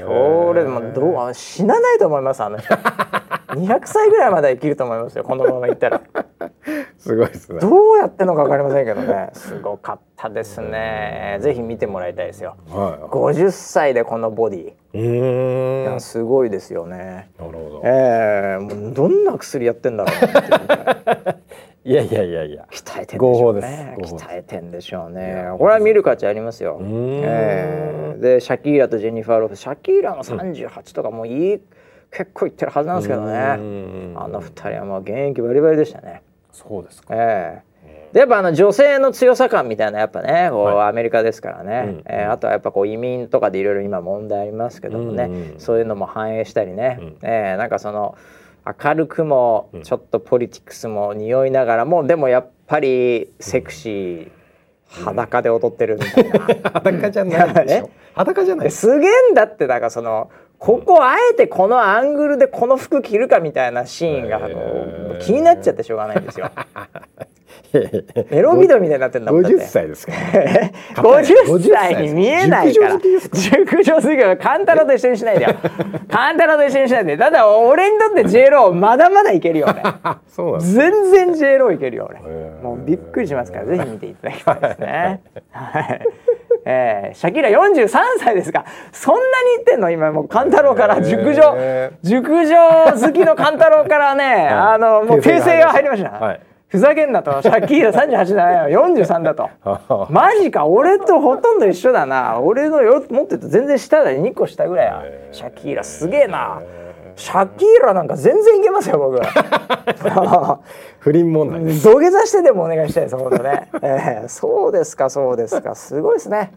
[0.01, 2.73] これもどう死なないと思いますあの人。
[3.53, 6.01] 200歳ぐらいまで生きると思いますよこのままいったら。
[6.97, 7.59] すごいですね。
[7.59, 9.29] どうやってのか分かりませんけどね。
[9.33, 11.37] すごかったですね。
[11.41, 15.99] ぜひ見てもらいたいですよ、はい、50歳でこのボディ。
[15.99, 17.29] すごいですよね。
[17.37, 17.81] なるほど。
[17.83, 21.35] ええー、もうどんな薬やってんだろう
[21.85, 22.65] いやいやいやいや。
[22.71, 23.97] 鍛えてんでしょうね。
[23.99, 25.47] 鍛えてんでしょうね。
[25.57, 31.61] これは見る価値ありますよ、えー、でシャキーラとジェニファー・ローフシャキーラも38とかもういい、
[32.11, 33.33] 結構いってるはずなんですけどね。
[33.35, 33.57] あ
[34.27, 36.21] の二人はもう現役バリバリでしたね。
[36.51, 37.15] そうですか。
[37.15, 38.09] ええ。
[38.11, 48.15] ー、でやっぱあの女性の強さ感みたいなやっぱねこう、アメリカですからね、うん、えー、あとはやっぱこう移民とかでいろいろ今問題ありますけどもね、うん、そういうのも反映したりね、うん、えー、なんかその
[48.65, 54.31] 明るくもちょっとポリティクスも匂いながらも、でもやっぱりセクシー、
[55.03, 56.29] 裸で踊ってるみたい
[56.61, 56.69] な。
[56.71, 57.89] 裸じゃないでしょ。
[58.15, 58.71] 裸じゃない。
[58.71, 64.39] すげえんだってだからそのここあえてこのアングルでこの服着るかみたいなシーンが
[65.19, 66.49] 気になっちゃってしょうがないんですよ。
[68.29, 70.13] エロビデオみたいになってんだもん50歳ですか
[70.95, 72.99] 50歳 に見えないから。
[72.99, 74.37] 熟女すぎる。
[74.37, 75.55] カンタロと一緒にしないでよ。
[76.09, 77.17] カンタロと一緒にしないで。
[77.17, 80.59] ただ俺にとって J ローまだまだいけるよ俺。
[80.59, 82.19] 全然 J ローいけるよ俺。
[82.61, 85.21] もうびっくりしますからぜひ見ていただきたいですね。
[85.51, 86.01] はい。
[86.65, 88.63] えー、シャキーラ43歳ですか。
[88.91, 89.25] そんなに
[89.57, 89.89] 言ってんの？
[89.89, 92.55] 今もう勘太郎から熟女熟女
[92.93, 96.39] 好きの勘太郎からね、はい、あのもう訂正が入りました、はい
[96.73, 97.39] ふざけんなと。
[97.43, 98.83] シャキーラ38じゃないよ。
[98.87, 99.47] 43だと。
[100.09, 100.65] マジか。
[100.65, 102.39] 俺とほとんど一緒だな。
[102.39, 105.03] 俺のよ持ってると全然下だ2個下ぐらいや。
[105.31, 106.63] シャキーラすげえな。
[107.15, 109.21] シャキーラなんか全然いけますよ僕。
[110.97, 115.75] 不倫問題 土下座してでもお願いしたいです本当ね、えー、そうですかそうですか。
[115.75, 116.53] すごいですね。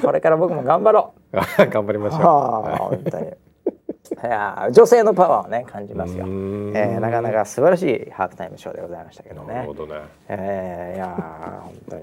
[0.00, 1.70] これから僕も頑張ろう。
[1.70, 3.32] 頑張りましょう、はあ、本当に
[4.14, 9.54] 女性のパワーをね感じますよ、えー、なかなか素晴らしいハーフタイムショーでございましたけどね。
[9.54, 9.94] なるほどね、
[10.28, 12.02] えー、いや本当に。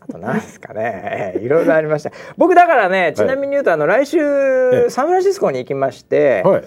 [0.00, 2.10] あと何ですかね、えー、いろいろありました。
[2.36, 6.64] 僕だからねちなみに言うと、あの来週サンフランシスコに行きまして、はい、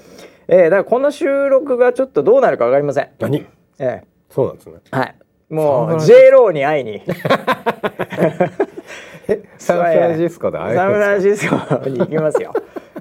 [0.47, 3.09] えー、だからこの収録がちょっとどうなるかわかりません。
[3.19, 3.45] 何？
[3.79, 4.75] えー、そうなんですね。
[4.91, 5.15] はい。
[5.49, 7.03] もう J ローに会いに。
[9.57, 11.55] サンフランシスコで会えサンフランシスコ
[11.87, 12.53] に行きますよ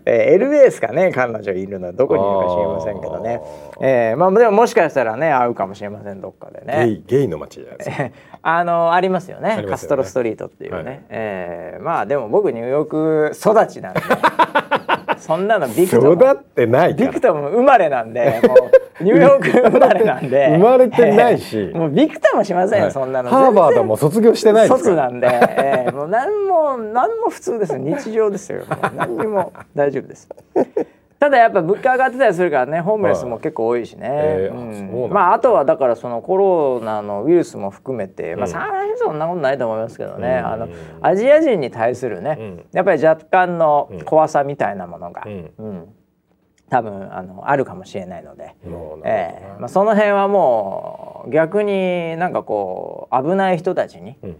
[0.04, 3.40] えー、LA ですかね彼女いるのどこにいるか知りませんけどね、
[3.80, 6.86] えー、まあでももしかしたらね会うかもしれませんどっかでね。
[6.86, 8.10] ゲイゲイの街じゃないですか。
[8.42, 14.00] あのありますよね、ね、カストロストリートっていうね、はい、えー、まあでも僕ニューヨーク育ちなんで
[15.20, 18.40] そんなのビクト育ってないビクトも生まれなんで
[19.00, 20.48] ニューヨーク生まれなんで。
[20.50, 23.30] 生まれてないし、えー、もうビクトもしませんよ、はい、そんなの。
[23.30, 28.64] ハーバードも卒業してないです卒なんで、えー、もう何も何も普通です日常ですよ。
[28.94, 30.28] 何にも大丈夫です
[31.20, 40.68] ただやっぱ物価上がってたりするからねホームレスも結構多いしね、えーうん、まああとはだからそのコロナのウイルスも含めて、うん、まあサンフランシスコそんなことないと思いますけどね、うん、あの
[41.02, 45.94] アジア人に対するね、やっぱり若干の怖さみたいなものが、うん。
[46.70, 48.54] 多分あのあるかもしれないので、
[49.04, 54.36] えーまあ、その辺はもう逆になんかこう危ない人たちに、うん。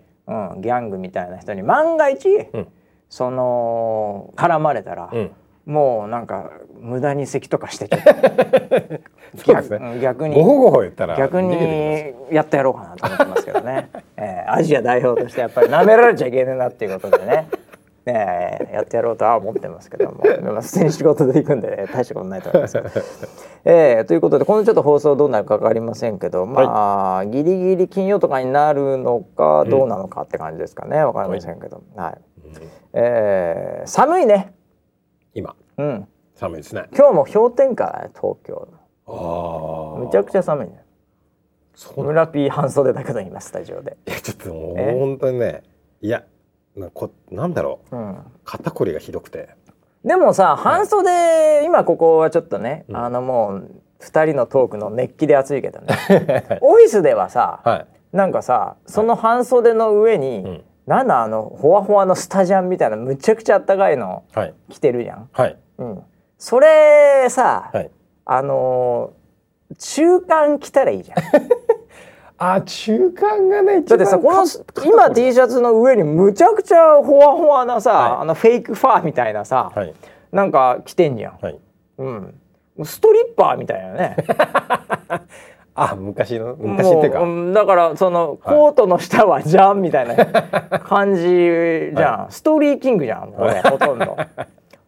[0.61, 2.29] ギャングみたいな人に万が一、
[3.09, 5.11] その絡まれたら、
[5.67, 6.51] もうなんか
[6.81, 10.35] 無駄に咳とかしてちょっとね、逆に。
[10.35, 17.49] ごほごほ言ったら逆にやってやろうかなと思ってますけどね、 えー、アジア代表としてやっぱり舐められちゃいけないなっていうことでね。
[18.07, 20.23] ねやってやろうとは思ってますけども。
[20.61, 22.83] 普通に仕事で行くんで、ね、大したことないと思います
[23.65, 32.19] えー、ということでこのちょっと放送どうなるか分かりませんけどまあ、はい、ギリギリ金曜とかになるのかどうなのかって感じですかね、分かりませんけど、はい、はい、
[32.95, 34.55] えー、寒いね。
[35.35, 36.09] 今、うん、
[36.41, 36.89] 寒いですね。
[36.97, 38.67] 今日も氷点下東京。
[39.07, 40.83] あむちゃくちゃ寒いね。
[41.97, 43.99] 村ピー半袖だけど今スタジオで。
[44.09, 45.63] いやちょっともう本当にね
[46.01, 46.25] いや
[46.77, 49.51] なこなんだろう、うん、肩こりがひどくて。
[50.03, 53.71] でもさ半袖、はい、今ここはちょっとね、うん、あのもう
[54.01, 55.95] 2人のトークの熱気で暑いけどね。
[56.63, 60.65] オフィスではさ、はい、なんかさその半袖の上に、うん。
[60.87, 64.25] なんだあのほわほわのスタジャンみたいなむちゃくちゃあったかいの
[64.71, 65.29] 着てるじゃん。
[65.33, 65.57] はい。
[65.79, 66.03] うん。
[66.41, 67.91] それさ、はい、
[68.25, 71.19] あのー、中間着たらいいじゃん。
[72.43, 74.47] あ中間がねだってさこの
[74.83, 79.95] 今 T シャツの上にむちゃくちゃほわほわなさ、はい、あのフェイクファーみたいなさ、はい、
[80.33, 81.59] なんか着てんじゃん、はい、
[81.99, 82.41] うん。
[82.83, 84.17] ストリッパーみたいなね。
[85.75, 87.21] あ昔の昔っていうか。
[87.61, 90.17] だからそのコートの下はじゃんみたいな
[90.81, 94.17] 感じじゃん、 はい、ストーリーキングじゃんこれほとんど。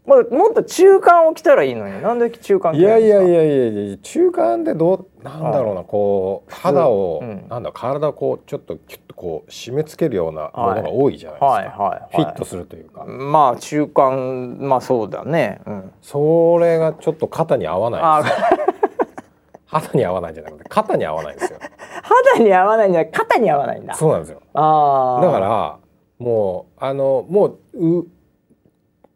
[0.05, 13.05] もっともっと中間を着たらいいのになんで中間いやいやいやいや中間でどうなんだろうなこう肌を、うん、なんだ体をこうちょっとキュッとこう締め付けるようなものが多いじゃないですか、はいはいはい、フィットするというか。
[13.05, 18.37] まあ中間まあそうだね、うん、それがちょっっと肩に合わないです
[19.67, 21.59] 肌に合わないんじゃなくて肩に合わないんですよ。
[22.35, 23.95] 肌に合わないんじゃ肩に合わないんだ。
[23.95, 24.43] そうなんですよ。
[24.53, 25.21] あ。
[25.23, 25.77] だから
[26.19, 28.07] もうあのもうう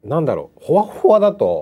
[0.07, 1.61] なんだろうほわほわだと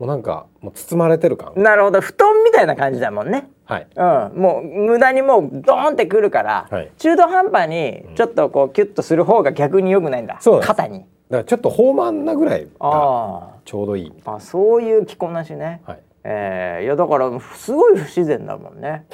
[0.00, 1.52] もうなんかもう包まれてる感。
[1.56, 2.00] なるほど。
[2.00, 3.50] 布団みたいな感じだもんね。
[3.66, 4.00] はい、う
[4.38, 11.00] ん、もう無駄にもうドーンってくるから、はい、中途半端にちょっとこうキュッとする方が逆によくないんだ、うん、肩に。
[11.00, 14.12] だからちょっと豊満なぐらいがちょうどいい。
[14.24, 16.00] あそういう着こなしね、はい。
[16.24, 19.04] えー、いやだからすごい不自然だもんね。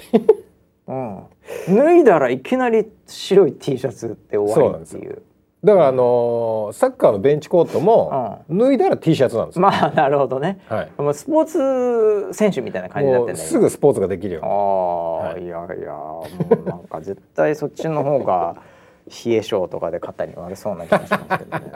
[0.87, 1.25] うん、
[1.69, 5.23] 脱いだらいきなり白い T シャツって終わりっていう。
[5.67, 10.61] だからあのー、サッカーのベンチコートも、脱いだら T シャツなんですまあなるほどね。
[10.69, 10.93] はい。
[10.97, 11.45] もうスポー
[12.31, 13.37] ツ選手みたいな感じになってね。
[13.37, 18.59] すぐスポーツができるよ、ああ、はい、いやいやもうなんか絶対そっちの方が
[19.09, 21.73] 冷え性とかで肩に悪そうな気がしますけどね。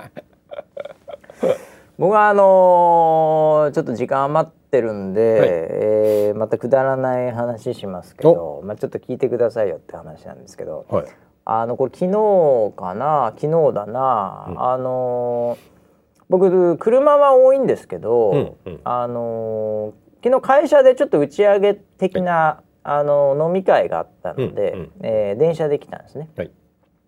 [1.99, 11.07] 僕はあのー、ちょっと時間余ってるんで、はい、えー、またくだらない話しますけど、まあ、ちょっと聞いてくださいよって話なんですけど、はい、
[11.45, 13.33] あのこれ昨日かな？
[13.37, 26.29] 昨日だな、うん、あのー、僕車は多いんですけど、うんうん、あのー、昨日会社でちょっと打ち上げ的なあの飲み会があったので、うんうん、えー、電車で来たんですね。
[26.37, 26.51] はい、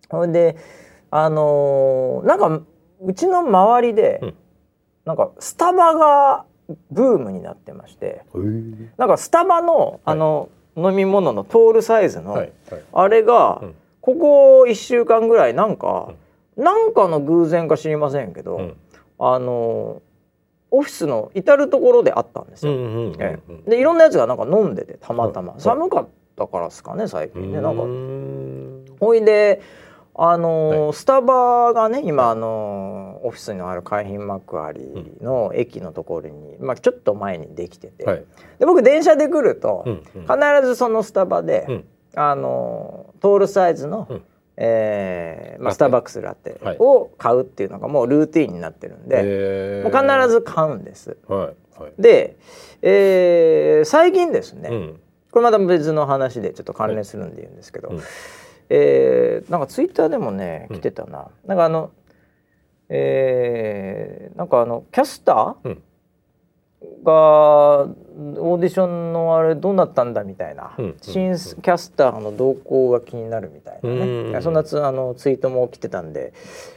[0.08, 0.56] ほんで
[1.10, 2.62] あのー、なんか
[3.04, 4.34] うちの周りで、うん、
[5.04, 6.44] なんかスタバが
[6.90, 8.24] ブームになってまして
[8.96, 16.12] なんかスタバのあの、はい、飲み物のトールサイズの、はいはい、あれが、うん、ここ1週間ぐらいなんか、
[16.56, 18.76] うん、なんかの偶然か知りませんけど、うん、
[19.18, 20.02] あの
[20.70, 22.72] オフィスの至る所であったんですよ。
[23.66, 27.60] でいろんなやつがなんか飲んでてたまたま、寒かったからですかね最近ね。
[27.60, 27.82] なんか。
[28.98, 29.60] ほいで
[30.14, 38.24] あの、はい、スタバがね今あのオフィスのある海浜幕張の駅のところに、まあ、ちょっと前にできてて、はい、
[38.58, 41.84] で僕電車で来ると、うんうん、必ずそのスタバで、うん、
[42.14, 44.22] あのトールサイズの、うん、
[44.56, 51.16] えー、まあ、スターバックスラテを買うっていうのがもうルーティンになってるんで、もう必ず買うんです。
[51.26, 52.36] はいはい、で、
[52.82, 55.00] えー、最近ですね、うん、
[55.30, 57.98] これまた別の話でちょっと関連するんで言うんですけど、はい
[58.68, 61.90] えー、なんかツイッターでもね来てたな、うん、なんかあの
[62.94, 65.82] えー、なんかあのキャスター、うん
[67.04, 67.12] が
[67.84, 73.96] オーディションのあれどうなったんだみたいな、うん、新キャスターの動向が気になるみたいなね、
[74.34, 76.32] うん、そんなつあのツイートも来てたんで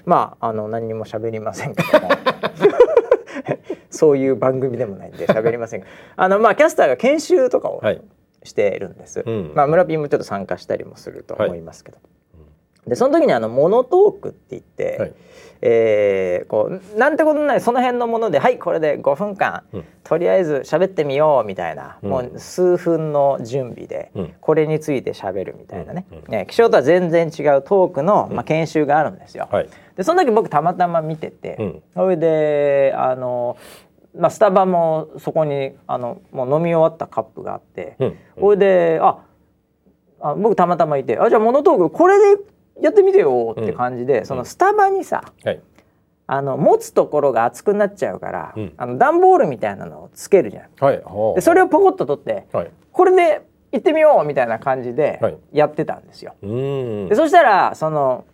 [0.05, 2.09] まああの何にも喋りませんけども。
[3.95, 5.87] そういう番組でもないんで喋りませんが
[6.17, 7.81] あのまあキャスターが研修とかを
[8.43, 12.07] してるんです、うん、まあ村ピンもちょっと参加したりもすると思いますけど、はい、
[12.87, 15.13] でその時にあのモノトークって言って、はい、
[15.61, 24.11] えー、こうなんてことないその辺のものではいこれで5分間、うん、とりあえず喋ってみようみたいな、うん、もう数分の準備で、
[24.41, 29.49] これについて喋るみたいなね、ね気象とは全然違うトークの、まあ、研修があるんですよ。
[29.51, 33.57] はい、でその時僕たまたま見てて、それであの
[34.17, 39.19] まあ、スタバもそこにあのもう飲み終わったカップがあって、うん、それであ
[40.21, 42.41] あ僕たまたまいて「あじゃあモノトークこれで
[42.81, 45.61] やってみてよ」って感じで、うん、そのスタバにさ、はい、
[46.27, 50.69] あの持つところが熱くなっちゃうから、うん、あの段ボールみたいなのをつけるじゃん。
[50.79, 51.03] はい、
[51.35, 55.19] でそれをポコッと取って、はい、これで行ってみようみたいな感じで
[55.51, 56.33] やってたんですよ。
[56.41, 58.25] でそしたらその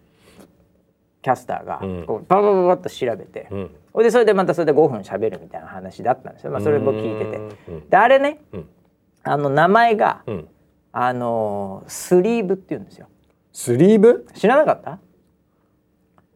[1.21, 3.55] キャスターがこうババババッと調べて、う
[4.01, 7.89] ん、でそれでまたそれで5分しゃべるみたいな話だったんですよ、まあ、それ僕聞いてて。
[7.89, 8.39] であれね、
[9.23, 10.23] あの名前が、
[10.93, 13.07] あのスリーブっていうんですよ。
[13.53, 14.25] スリーブ？
[14.33, 14.99] 知らなかった？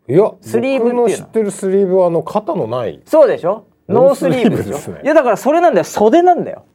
[0.07, 1.09] いやスリーブの？
[1.09, 3.67] 知ってるスリーブはあの肩のないそうでしょ？
[3.87, 5.83] ノースリーブでしょ、ね、いやだからそれなんだよ。
[5.83, 6.65] 袖なんだよ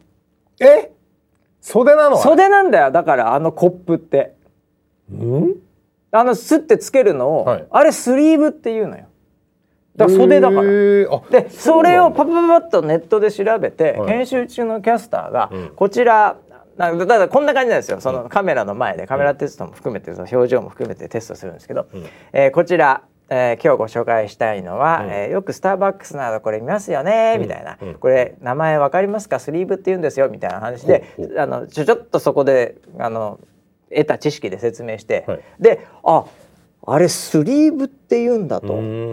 [0.60, 0.92] え？
[1.60, 2.16] 袖なの？
[2.16, 2.90] 袖なんだよ。
[2.90, 4.34] だからあのコップって。
[5.12, 5.54] うん？
[6.12, 9.06] あのスッてつけるのを、はい、あれスリーブっていうのよ。
[9.96, 10.62] だから袖だから。
[10.62, 16.36] でそれをパパパッとネットで調べて、はい、編集中のキャスターが、うん、こちら
[16.80, 18.00] だからこんな感じなんですよ。
[18.00, 23.02] そのカメラの前でカメラテストも含めてその表情も含めてテストするんですけど、うん、えー、こちら
[23.32, 29.38] えー、今日ご紹介したいのは、うん、えー、よくスターバックスなどこれ見ますよね、みたいな、うん、これ名前わかりますか？
[29.38, 31.04] スリーブって言うんですよみたいな話で、
[31.38, 33.38] あのちょちょっとそこであの
[33.88, 36.24] 得た知識で説明して、はい、であ
[36.92, 38.68] あれスリーブって言うんだと。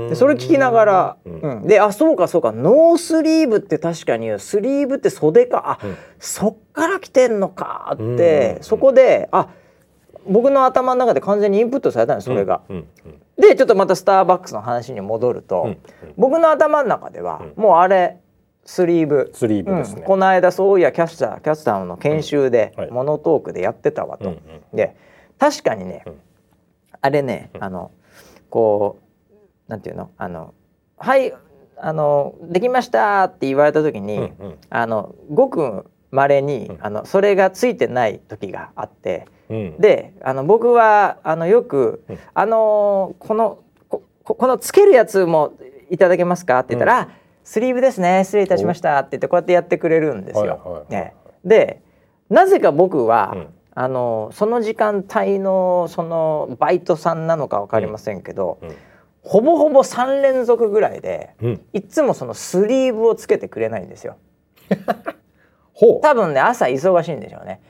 [0.10, 2.52] でそれ聞きながら、うん、であそうかそうか。
[2.52, 5.80] ノースリーブって確かにスリーブって袖か。
[5.82, 9.50] あ、うん、そっから来てんのかってそこであ
[10.28, 12.62] 僕の頭の中で完全にインプットされたんですそれが。
[13.38, 15.76] でちょっとまたスターバックスの話に戻ると、
[16.18, 18.18] 僕の頭の中ではもうあれ
[18.66, 19.30] スリーブ。
[19.34, 24.36] スリーブですね、うん、この間そういやキャスターキャスターの研修で、モノトークでやってたわと、
[24.74, 24.96] で
[25.38, 26.04] 確かにね、
[27.02, 27.92] あれね、あの
[28.50, 29.00] こ
[29.68, 30.12] うなんていうの？
[30.18, 30.54] あの
[30.98, 31.34] はい
[31.80, 34.32] あのできましたって言われた時に、
[34.70, 39.28] あのごくまれに、あのそれがついてない時があって、
[39.80, 45.54] であの僕はあのよく、あのこのここのつけるやつも
[45.90, 47.10] いただけますかって言ったら、
[47.44, 50.86] スリーブですね失礼いたしました」って言ってこうやってやってくれるんですよ。
[50.90, 51.14] ね、
[51.46, 51.82] で
[52.30, 53.48] なぜか僕は、うん、
[53.80, 58.70] あのその時間帯のそのバイトさんなのか分かりませんけど、うん。
[58.70, 58.76] うん、
[59.22, 61.36] ほぼほぼ3連続ぐらいで、
[61.74, 64.18] いつもそのスリーブをつけてくれないんですよ。
[66.02, 67.62] 多分ね朝忙しいんでしょうね。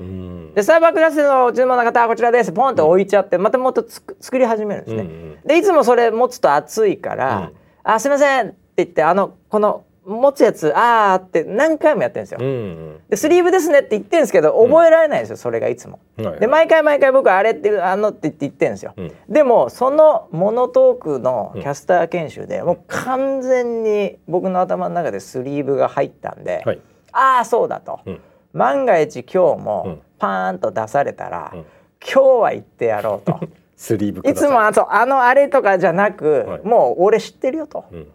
[0.55, 5.01] でスターバックスの注文の方はこちらですポンと置いちゃって、またもっと作り始めるんですね。
[5.01, 7.51] うんうん、でいつもそれ持つと暑いから
[7.83, 26.79] 「あすいません」言ってあのこの持つやつあーって何回もやってるんですよ、うんうん、でスリーブですねって言ってるんですけど覚えられないんですよ、うん、それがいつも、はいはい、で毎回毎回僕あれってあのって言って言ってるんですよ、うん、でもそのモノトークのキャスター研修でもう完全に僕の頭の中でスリーブが入ったんで、はい、
[27.11, 28.21] ああそうだと、うん、
[28.53, 31.59] 万が一今日もパーンと出されたら、うん、
[32.01, 33.39] 今日は行ってやろうと。
[33.75, 34.33] スリーブい。
[34.33, 38.07] つもあとあのあれとかじゃなく、はい、もう俺知ってるよと、うん、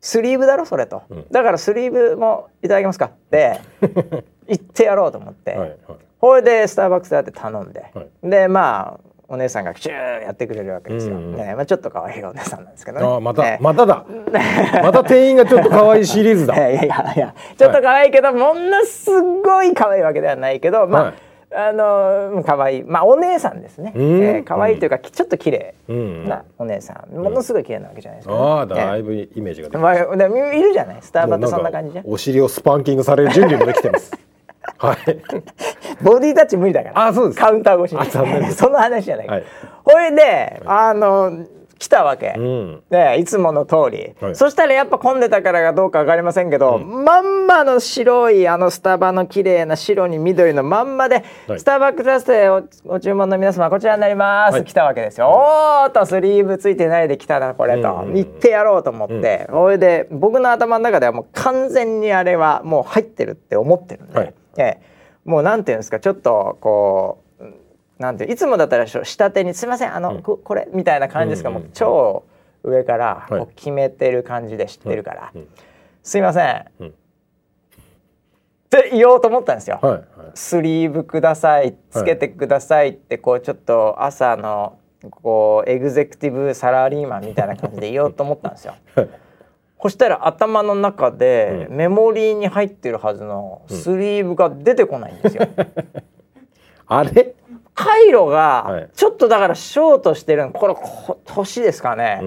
[0.00, 3.06] スリーブだろそれと、うん、だからスリーブもいただけますか？
[3.06, 3.60] って
[4.48, 5.76] 言ってやろうと思って、はい
[6.20, 11.16] はい、でスターバックスだって頼んで、はい、でまあお姉さんがチューやってくれるわけですよ。
[11.16, 13.06] うん、ねまあ、ちょっと可愛いお姉さんなんですけどね。
[13.06, 14.04] あまた、ね、まただ。
[14.82, 16.56] また店員がちょっと可愛いシリーズだ。
[16.68, 21.02] いやいやいやちょっと可愛いけど、はい、ものすごい可愛いわけではないけど、まあ。
[21.04, 21.14] はい
[21.52, 23.92] あの可愛いまあお姉さんですね。
[23.96, 29.98] えー、可愛いというか、ちょっと綺麗なお姉さん、ものすごい綺麗なわけじゃないですか、ね、ああだいぶイメージがまあ、い
[30.62, 30.98] るじゃない？
[31.02, 32.04] スターバってそんな感じじゃん？
[32.06, 34.12] お尻をスパンキングされる準備もできてます。
[34.78, 34.96] はい。
[36.02, 37.06] ボディタッチ無理だから。
[37.08, 37.38] あそうです。
[37.40, 38.50] カウンター越しに。
[38.54, 39.26] その話じゃない。
[39.26, 39.44] はい、
[39.84, 41.44] ほいで、あの
[41.80, 64.80] 来たわけ、うん、でいつもの通り、はい、そしたらやっぱ混んでたからかどうか分かりませんけど、うん、まんまの白いあのスタバの綺麗な白に緑のまんまで、はい、スターバックスラステおご注文の皆様こちらになります、はい、来たわけですよ、おーとスリーブついてないで来たなこれと、言ってやろうと思って、そ、れ、で僕の頭の中ではもう完全にあれはもう入ってるって思ってるんで、はい、え。
[65.24, 67.29] もうなんていうんですかちょっとこう
[68.00, 72.24] なんていつもだったら下手に「すいませんあの、うん、これ」みたいな感じですか、うんうん、もう超
[72.64, 75.44] 上からこう決めてる感じで知ってるから「はい、
[76.02, 76.92] すいません」うん、っ
[78.70, 79.78] て言おうと思ったんですよ。
[79.82, 84.78] はいはい、スリーブくださいつけてくださいってこうちょっと朝の
[85.10, 88.74] こうエグゼクティブサラリーマンみたいな感じで言おうと思ったんですよ。
[89.82, 95.46] そしたら頭の中でメモリーに入ってるはずのスリーブが出てこないんですよ。
[96.86, 97.34] あれ？
[97.80, 100.74] 回路がちょっとだからショートしてるこれ
[101.24, 102.20] 年ですかね。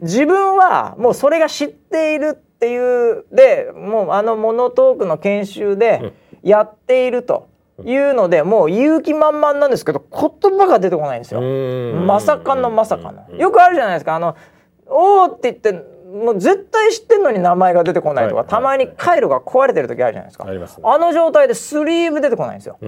[0.00, 7.48] 自分はもうそれが知っているっていうでもうあのモノトークの研修でやっていると
[7.84, 11.40] いうのでもう勇気満々なんですけど言葉が出てこないんですよ。
[11.40, 13.36] まさかのまさかの。
[13.36, 14.16] よくあるじゃないですか。
[14.16, 14.36] あの
[14.86, 15.72] 「おお」って言って
[16.08, 22.78] もう絶対知ってんのに名前が出てこないとか、はい、たまに回路が壊れてる時あるじゃないですか、ああの状態でスリーブ出てこないんですよ。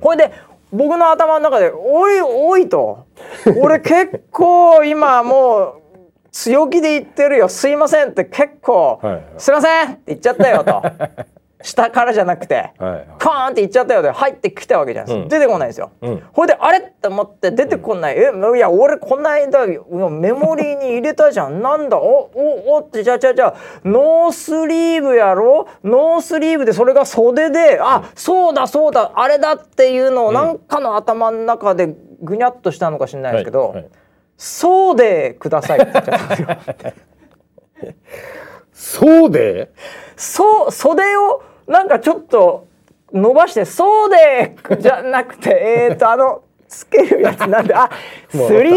[0.00, 0.32] これで
[0.72, 3.06] 僕の頭の中で「おいおい」と
[3.60, 5.74] 「俺結構今もう
[6.30, 7.48] 強気で言ってるよ。
[7.48, 8.98] すいません」って結構
[9.36, 10.82] 「すいません」って言っちゃったよと。
[11.62, 16.78] 下からじゃなくて、はいはい、カーンって言っちゃったよで入ってきたわけじゃないですか、うん、出てこないんですよ、うん、ほいであれ？
[16.78, 21.62] って思って出てこない、うん、えいや俺この間メモリーに入れたじゃん。
[21.62, 21.98] なんだ？
[21.98, 23.54] おおおってじゃあじゃあじゃあ
[23.84, 25.68] ノースリーブやろ？
[25.84, 33.90] ノースリーブでそれが袖であそうだそうだあれだっていうのをなんかの頭の中でぐにゃっとしたのかしれないですけど、はいはい、
[34.36, 35.80] そうでください。
[35.80, 37.94] って言っちゃったんですよ。
[38.72, 39.72] そうで？
[40.16, 42.66] そう袖をなんかちょっと
[43.12, 45.50] 伸ばして「そうで!」じゃなくて
[45.90, 47.90] えっとあのつけるやつなんで「あ
[48.30, 48.72] スリーブで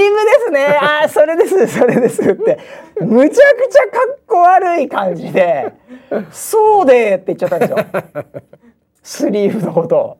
[0.45, 2.59] すねあそれですそれです」 って
[2.99, 5.73] むちゃくちゃかっこ悪い感じで
[6.31, 7.77] 「そうで!」って言っちゃったんですよ
[9.03, 10.17] スリーブのことを。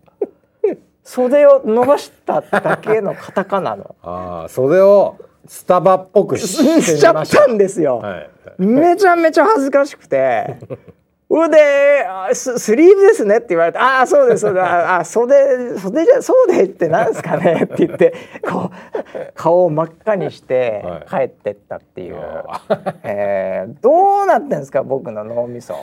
[1.03, 3.95] 袖を伸ばしただけのカタカナの。
[4.01, 8.21] ああ袖をスタバっぽくしちゃったんですよ、は
[8.59, 10.55] い、めちゃめちゃ恥ずかしくて
[11.35, 18.13] ほでス「スリーブですね」って言われて「ああそうですそうです ああ袖袖じゃそうでってなんですかね」 って言って
[18.49, 25.75] こう顔を真っ赤にして帰ってったっていう、はい、えー、どうなってんですか僕の脳みそ。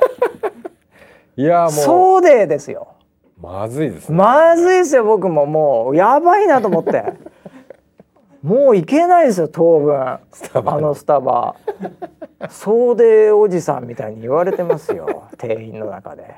[1.37, 1.71] いやもう。
[1.71, 2.89] そうでですよ。
[3.41, 5.47] まずいです、ね、まずいですよ僕も。
[5.47, 7.05] もうやばいなと思って。
[8.43, 10.01] もう行けないですよ当分。
[10.01, 10.21] あ
[10.81, 11.55] のスタバ。
[12.51, 16.35] 総出おじさんみたいに言われてますよ 店員の中で。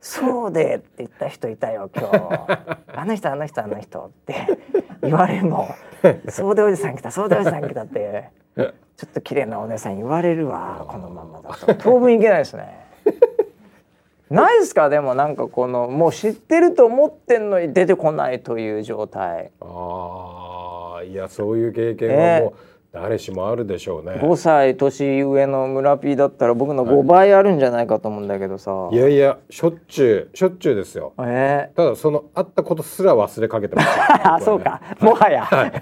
[0.00, 2.14] そうでって言った人いたよ今日。
[2.94, 4.34] あの人あの人あの人って。
[5.02, 5.68] 言われるも
[6.28, 8.30] そうでおじさん来たそうでおじさん来たって。
[8.56, 11.74] ちょっと綺麗なお姉さん言われるわこのままだと。
[11.74, 12.88] 当分いけないですね。
[14.30, 14.88] ないですか？
[14.88, 19.52] でもなんかこのもう知ってると思ってんのに出てこないという状態。
[19.60, 20.37] ああ
[21.02, 22.67] いやそういう経験はもう、えー
[23.00, 24.20] 誰しもあるでしょうね。
[24.20, 31.70] 5歳年上の村 P だったら僕の5倍あるんじゃないかと思うんだけどさ、はい、いやいやしょっちゅうしょっちゅうですよ、え？
[31.72, 33.88] ー、ただそのあったことすら忘れかけてます、
[34.28, 34.80] あそうか。
[35.00, 35.72] もはや、はい、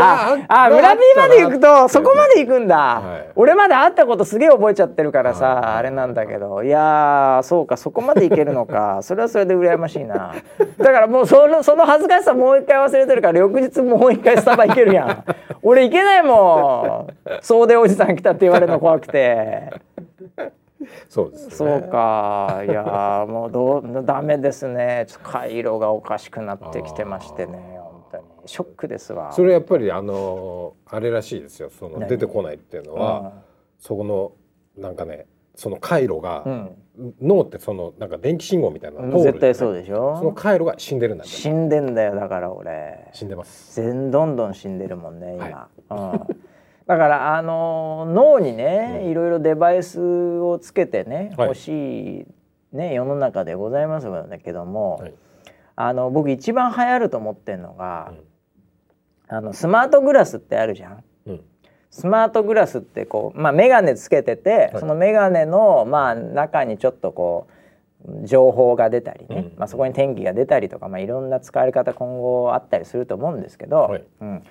[0.00, 6.62] ああ村 P まで行くとそこまで行くんだ、はい、俺まで会ったことすげえ覚えちゃってるからさ、はい、あれなんだけど。
[6.64, 6.72] い。
[6.72, 9.00] やそうかそこまで行けるのか。
[9.04, 10.34] それはそれで羨ましいな。
[10.78, 15.24] だからもうそのその恥ずかしさもう一回忘れてるから翌日もう一回スタバ行けるやん。
[15.62, 17.40] 俺行けないもん。
[17.42, 19.70] 総出おじさん来たって言われるの怖くて。
[21.08, 22.62] そうです、ね、そうか。
[22.66, 25.06] いやもうどうダメですね。
[25.08, 28.24] ちょっと回路がおかしくなってきてましてね本当に。
[28.46, 29.32] ショックですわ。
[29.32, 31.70] それやっぱりあのあれらしいですよ。
[31.70, 33.32] その出てこないっていうのは、
[33.78, 34.32] そこの
[34.76, 35.26] なんかね
[35.62, 40.16] その回路が、うん、脳ってそのなんか電気信号みたいなの絶対そうでしょ。
[40.18, 43.08] その回路が死んでるんだ死んでんだよだから俺。
[43.12, 43.80] 死んでます。
[43.80, 45.44] 全どんどん死んでるもんね今、
[45.88, 46.36] はい、うん。
[46.84, 50.00] だからあの脳にね、いろいろデバイス
[50.40, 52.26] をつけてね、欲しい
[52.72, 55.14] ね世の中でございますんだけども、はい、
[55.76, 58.12] あの僕一番流行ると思ってるのが、
[59.30, 61.04] うん、あのスマートグラスってあるじゃん。
[61.26, 61.40] うん、
[61.92, 67.46] スマートグラスってこう、まあ、眼鏡つけてて、はい、その眼鏡の、まあ、中にちょっとこ
[68.04, 74.42] う情報が出たりね、うん、まあ、そこに天気が出たりとか、まあ、いろんな使われ方今後あったりすると思うんですけど、はい、うん、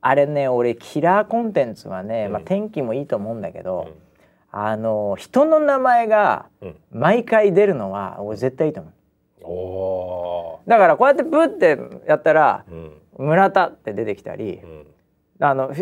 [0.00, 3.92] あれね俺キラーコンテンツはね、まあ、天気もいいと思うんだけど、
[4.50, 6.46] あの人の名前が
[6.90, 8.90] 毎回出るのは俺絶対いいと思
[10.66, 10.68] う。
[10.68, 11.78] だからこうやってブッて
[12.08, 12.64] やったら
[13.16, 14.60] 「村田」って出てきたり、
[15.40, 15.72] あの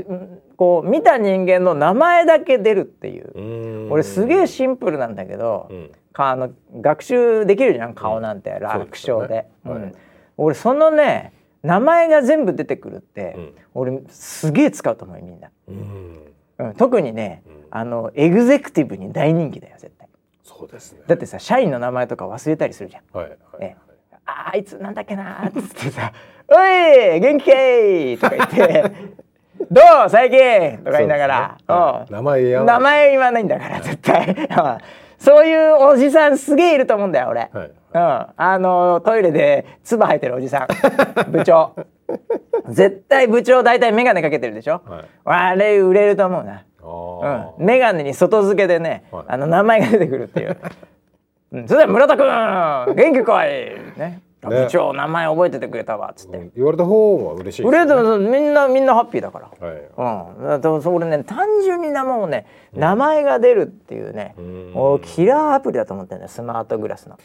[0.57, 3.91] こう見た人間の名前だけ出るっていう。
[3.91, 6.51] 俺すげえシンプルなんだけど、うん、かあの
[6.81, 9.95] 学習できるじゃん顔なんて、楽勝で、うん、
[10.37, 11.33] 俺そのね
[11.63, 15.51] 名前が全部出てくるって、うん、俺すげえ使うと思うみんな、
[16.59, 20.09] うん、特にね、あのエグゼクティブに大人気だよ絶対。
[20.43, 21.01] そうですね。
[21.07, 23.77] だってさ社員の名前とか忘れたりするじゃん、はいはいえ
[24.29, 26.13] ああいつなんだっけなっつってさ
[26.49, 28.93] 「おい元気けい!」とか言って
[29.71, 30.11] 「どう？
[30.11, 34.49] 最近!」とか言いながら、ね、名前言わ名前言わないんだから絶対。
[35.19, 40.67] そういうおじさんすげえいると思うんだよ俺、はい、うん、あのトイレで唾吐いてるおじさん。
[41.33, 41.73] 部長。
[42.69, 46.65] 絶対部長大体眼鏡かけてるでしょ、はい、あれ売れると思うな。
[47.59, 50.57] うん、眼鏡に外付けでね、はい、あの名前が出てくるっていう、
[51.53, 53.49] うん、それでは村田君元気かい！
[53.51, 67.19] ねね、部長名前覚えててくれたわっつって、うん、言われた方は嬉しい、ね、嬉しいみんなみんなハッピーだから、はい、うん、それね単純に名もね、名前が出るっていうね、うん、キラーアプリだと思ってるんだスマートグラスの。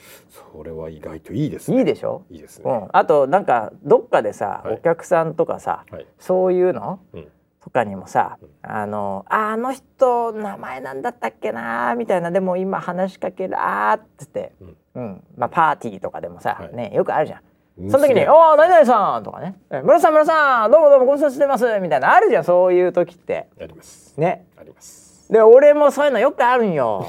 [0.54, 1.80] それは意外といいですね。
[1.80, 2.24] いいでしょ？
[2.30, 7.28] いいですね、うん、あとなんかどっかでさ、はい、お客さんとかさ、はい、そういうの、うん。
[7.64, 17.42] とかにもさ「あのあの人名前なんだったっけな」みたいなでも今話しかけるあっつって、うん、うんまあ、パーティーとかでもさ、はい、ねよくあるじゃん。
[17.90, 23.48] その時に「おお何々さん」とかね「村さん村さんどうもどうもご無沙汰してます」みたいなあるじゃんそういう時って。
[23.60, 24.20] あります。
[24.20, 24.46] ね。
[24.60, 25.32] あります。
[25.32, 27.06] で俺もそういうのよくあるんよ。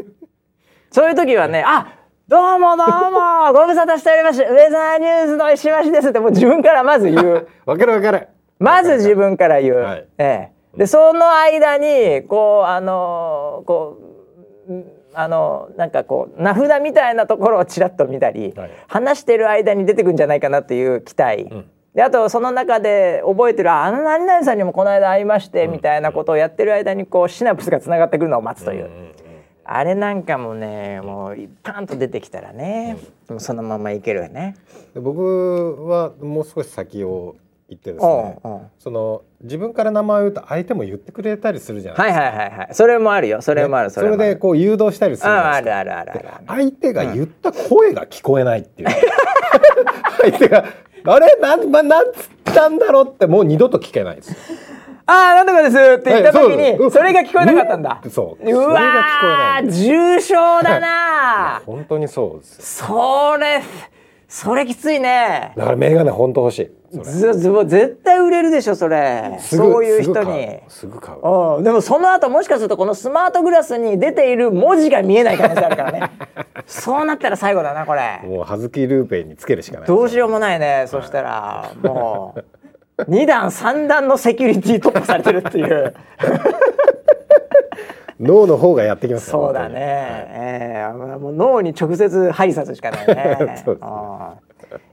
[0.92, 1.86] そういう時はね「あ
[2.28, 7.48] どうもどうもご無沙汰しておりますウェザーニューズの石橋です」ってもう自分からまず言う。
[7.64, 8.28] わかるわかる。
[8.58, 9.76] まず自分から言う。
[9.76, 13.96] はい、ええ、でその間にこうあのこ
[14.68, 21.42] うあのなんかこう名札みたいなところをちらっと見たり、はい、話してる間に出てくんじゃないかなっていう期待。
[21.42, 21.70] うん。
[21.94, 28.88] であとその中で覚えてるあの何々さんにもこの間会いましてみたいなことをやってる間にこうシナプスがつながってくるのを待つという、
[29.64, 32.96] あれなんかもねもうパンと出てきたらね、
[33.28, 34.54] うん、そのままいけるよね。
[34.94, 37.34] 僕はもう少し先を
[37.70, 38.36] 言ってですね
[38.78, 42.22] その自分から名前を言うと相手も言ってくれたりするじゃないですか。
[42.24, 42.68] はいはいはいはい。
[42.74, 43.40] それもあるよ。
[43.40, 43.90] それもある。
[43.90, 46.24] それでこう誘導したりするああるあるあるある。
[46.48, 48.88] 相手が言った声が聞こえないっていう。
[50.20, 50.64] 相手が
[51.06, 51.36] あれ？
[51.40, 54.36] なんまなんつったんだろうってもう二度と聞けないです。
[55.06, 58.00] ああなんとかですって言った時にそれが聞こえなかったんだ。
[58.10, 58.50] そう。
[58.50, 61.62] うわ重症だな。
[61.66, 62.76] 本当にそうです。
[62.76, 63.62] それ。
[64.28, 69.38] それきついねだからメガネ本当欲しい絶対売れるでしょそれ。
[69.40, 70.58] そういう人に。
[70.68, 71.18] すぐ買う。
[71.58, 71.60] う。
[71.60, 76.10] ん、でもその後もしかするとこのスマートグラスに出ている文字が見えない可能性あるからね。
[76.66, 78.20] そうなったら最後だなこれ。
[78.24, 79.88] もう葉月ルーペにつけるしかない。
[79.88, 81.70] どうしようもないね、はい、そしたら。
[81.82, 82.34] も
[82.98, 85.94] う2段3段のセキュリティ突破されてるっていう。
[88.20, 93.36] 脳の方がやってきます、そうだね、はい、えー、もう脳に直接挨拶しかないね。
[93.64, 94.49] そうですね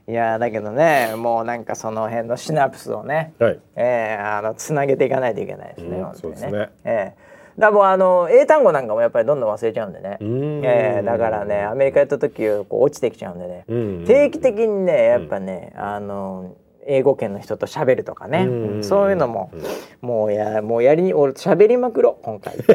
[0.08, 6.50] いやだけどねもうなんかその辺のシナプスをね、はい、えー、あのつなげていかないといけないですね、うん、本当にね。
[6.50, 6.70] ね。
[6.84, 13.64] えー、だもうあの英単語なんかもやっぱりどんどん忘れちゃうんでね、えー、だからねアメリカやった時こう落ちてきちゃうんでね、
[14.06, 16.56] 定期的にねやっぱね、あの
[16.86, 18.46] 英語圏の人と喋るとかね、
[18.80, 19.52] うそういうのも、
[20.00, 22.56] もうやもうやりに俺喋りまくろ今回。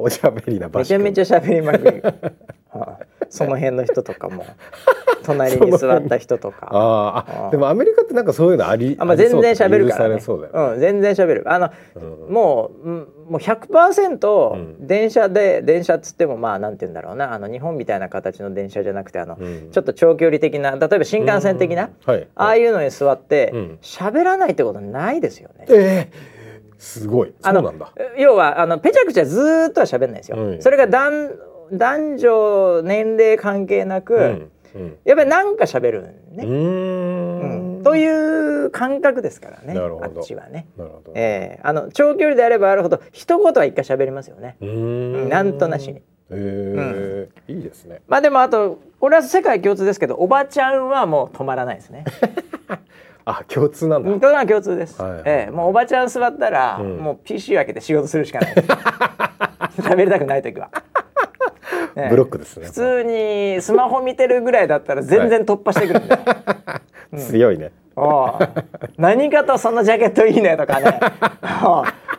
[0.00, 2.02] おしゃべりなめちゃめちゃ喋りまくる、
[2.70, 4.44] は あ、その辺の人とかも。
[5.28, 6.68] 隣に座った人とか。
[6.70, 10.14] ああでもアメリカってなんかそういうのありあ、まあ、全然喋るからね。
[10.16, 11.42] ね、うん、全然喋る。
[11.46, 17.34] あの、うん、もうもう100%電車で、うん、電車っつってもまあなんて言うんだろうな。
[17.34, 23.52] あの日本みたいな形の電車じゃなくてあの、うん、ちょっと長距離的な例えば新幹線的な、はい、ああいうのに座って
[23.82, 25.66] 喋、らないってことないですよね。
[25.68, 26.38] えー
[26.78, 27.34] すごい。
[27.42, 27.92] そうなんだ。
[28.16, 31.32] 要はあのペチャクチャずっとは喋んないですよ、うん、それが男
[31.72, 36.02] 男女年齢関係なく、うんうん、やっぱり何か喋る
[36.32, 36.44] ね。
[36.44, 37.82] うん。
[37.82, 40.66] という感覚ですからねあっちはね。
[41.14, 44.56] えー、あの長距離であればあるほど一言は一回喋りますよね。
[44.60, 45.28] うん。
[45.28, 45.96] なんとなしに。
[45.96, 48.02] へえ、うん、いいですね。
[48.08, 52.04] まあでもあとこれは世界共通ですけどおばちゃんはもう止まらないですね。
[53.24, 54.10] あ共通なんだ。
[54.10, 55.00] これは共通です。
[55.00, 55.50] はい、ええ。
[55.50, 58.54] もうおばちゃん座ったら、うん、もう PC 開けて仕事するしかない。
[59.78, 60.70] 喋りたくない時は。
[61.94, 62.66] ブロックですね。
[62.66, 66.14] 普通にスマホ見てるぐらいだったら全然突破してくるんで。
[66.14, 67.72] はい うん、強いね。
[68.96, 71.00] 何かとそのジャケットいいねとかね。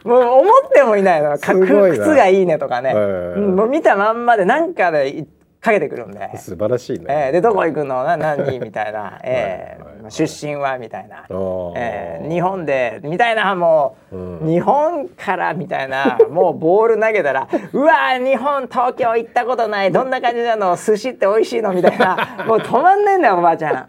[0.04, 1.38] もう思ってもいないの。
[1.38, 2.93] 靴がいいねとかね。
[2.93, 5.26] もう見たまんまでなんかで
[5.62, 6.30] かけてくるんで。
[6.38, 8.03] 素晴らしいね、えー、でどこ行くの？
[8.05, 8.60] な何？
[8.60, 10.78] みたいな、 えー、はいはい、出身は？
[10.78, 11.26] みたいな、
[11.76, 12.99] えー、日本で？
[13.03, 13.53] みたいな。
[13.55, 16.18] もう、うん、日本からみたいな。
[16.30, 19.91] もうボール投げたら うわ日本東京行ったことない。
[19.91, 20.76] どんな感じなの？
[20.78, 21.74] 寿司って美味しいの？
[21.74, 22.45] みたいな。
[22.47, 23.88] もう止まんねえんだよおばあちゃん。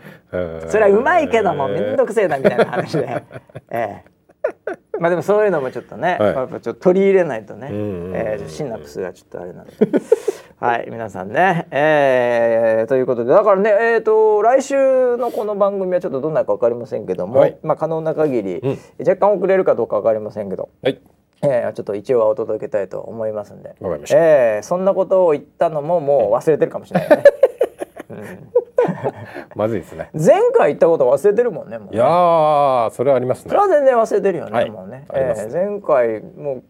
[0.68, 3.22] それはうまいけども面倒くせえなみたいな話で。
[3.70, 4.10] えー
[4.98, 9.74] まあでもそういうのもちょっとね、はい、やっぱちょっと取り入れないとね、えー、シナプスがちょっとあれなので。
[10.60, 21.00] はい皆さんね、えー、ということでだからねえっ、ー、と来週のこの番組はちょっとどんなか分かりませんけども、はい、まあ可能な限り、うん、若干遅れるかどうか分かりませんけど、はい、
[21.42, 23.74] えー、ちょっと一応はお届けたいと思いますんで、
[24.12, 27.24] えー、そんなことを言ったのももう忘れてるかもしれないね。
[28.10, 28.60] うん
[29.54, 30.10] まずいですね。
[30.14, 31.78] 前回言ったこと忘れてるもんね。
[31.78, 33.50] もうねいやそれはありますね。
[33.50, 34.52] それは全然忘れてるよね。
[34.52, 35.04] はい、もうね。
[35.12, 36.62] えー、前回もう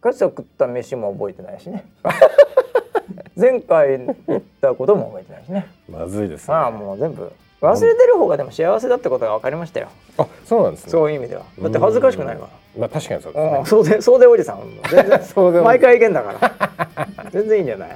[0.00, 1.84] かつて食った飯も覚えてないしね。
[3.36, 3.98] 前回
[4.28, 5.66] 言ったことも覚えてないしね。
[5.88, 9.88] まずいです、ね、ああもう全部忘れてる方がでも幸せだってことが分かりましたよ。
[10.18, 10.90] あ、そうなんですね。
[10.90, 11.42] そういう意味では。
[11.60, 12.48] だって恥ずかしくないから。
[12.78, 13.62] まあ確かにそうですね。
[13.64, 17.30] そうでそうでおじさん全然 そうで毎回意見だから。
[17.30, 17.88] 全然いいんじゃない？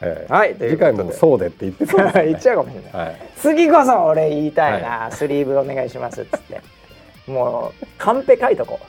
[0.00, 6.60] えー、はい、次回もそうでって言ってそうです、ね、 言っちゃうかもしれない、はい、次こそ俺言いたいな、はい、スリーブお願いしますっつって。
[7.28, 8.80] もうカンペ書いとこ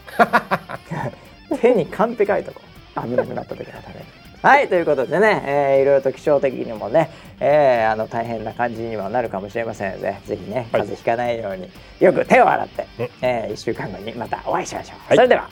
[1.52, 1.58] う。
[1.60, 2.70] 手にカンペ書いとこう。
[3.02, 4.06] 危なくなった時は食べる
[4.42, 7.10] はいということでね、えー、いろいろと気象的にもね、
[7.42, 12.88] えー、あの大変な感じにはなるかもしれませんのでぜひね風邪ひかないようによく手を洗って、
[13.22, 15.50] えー、1週間後にまたお会いしましょう、はい、それでは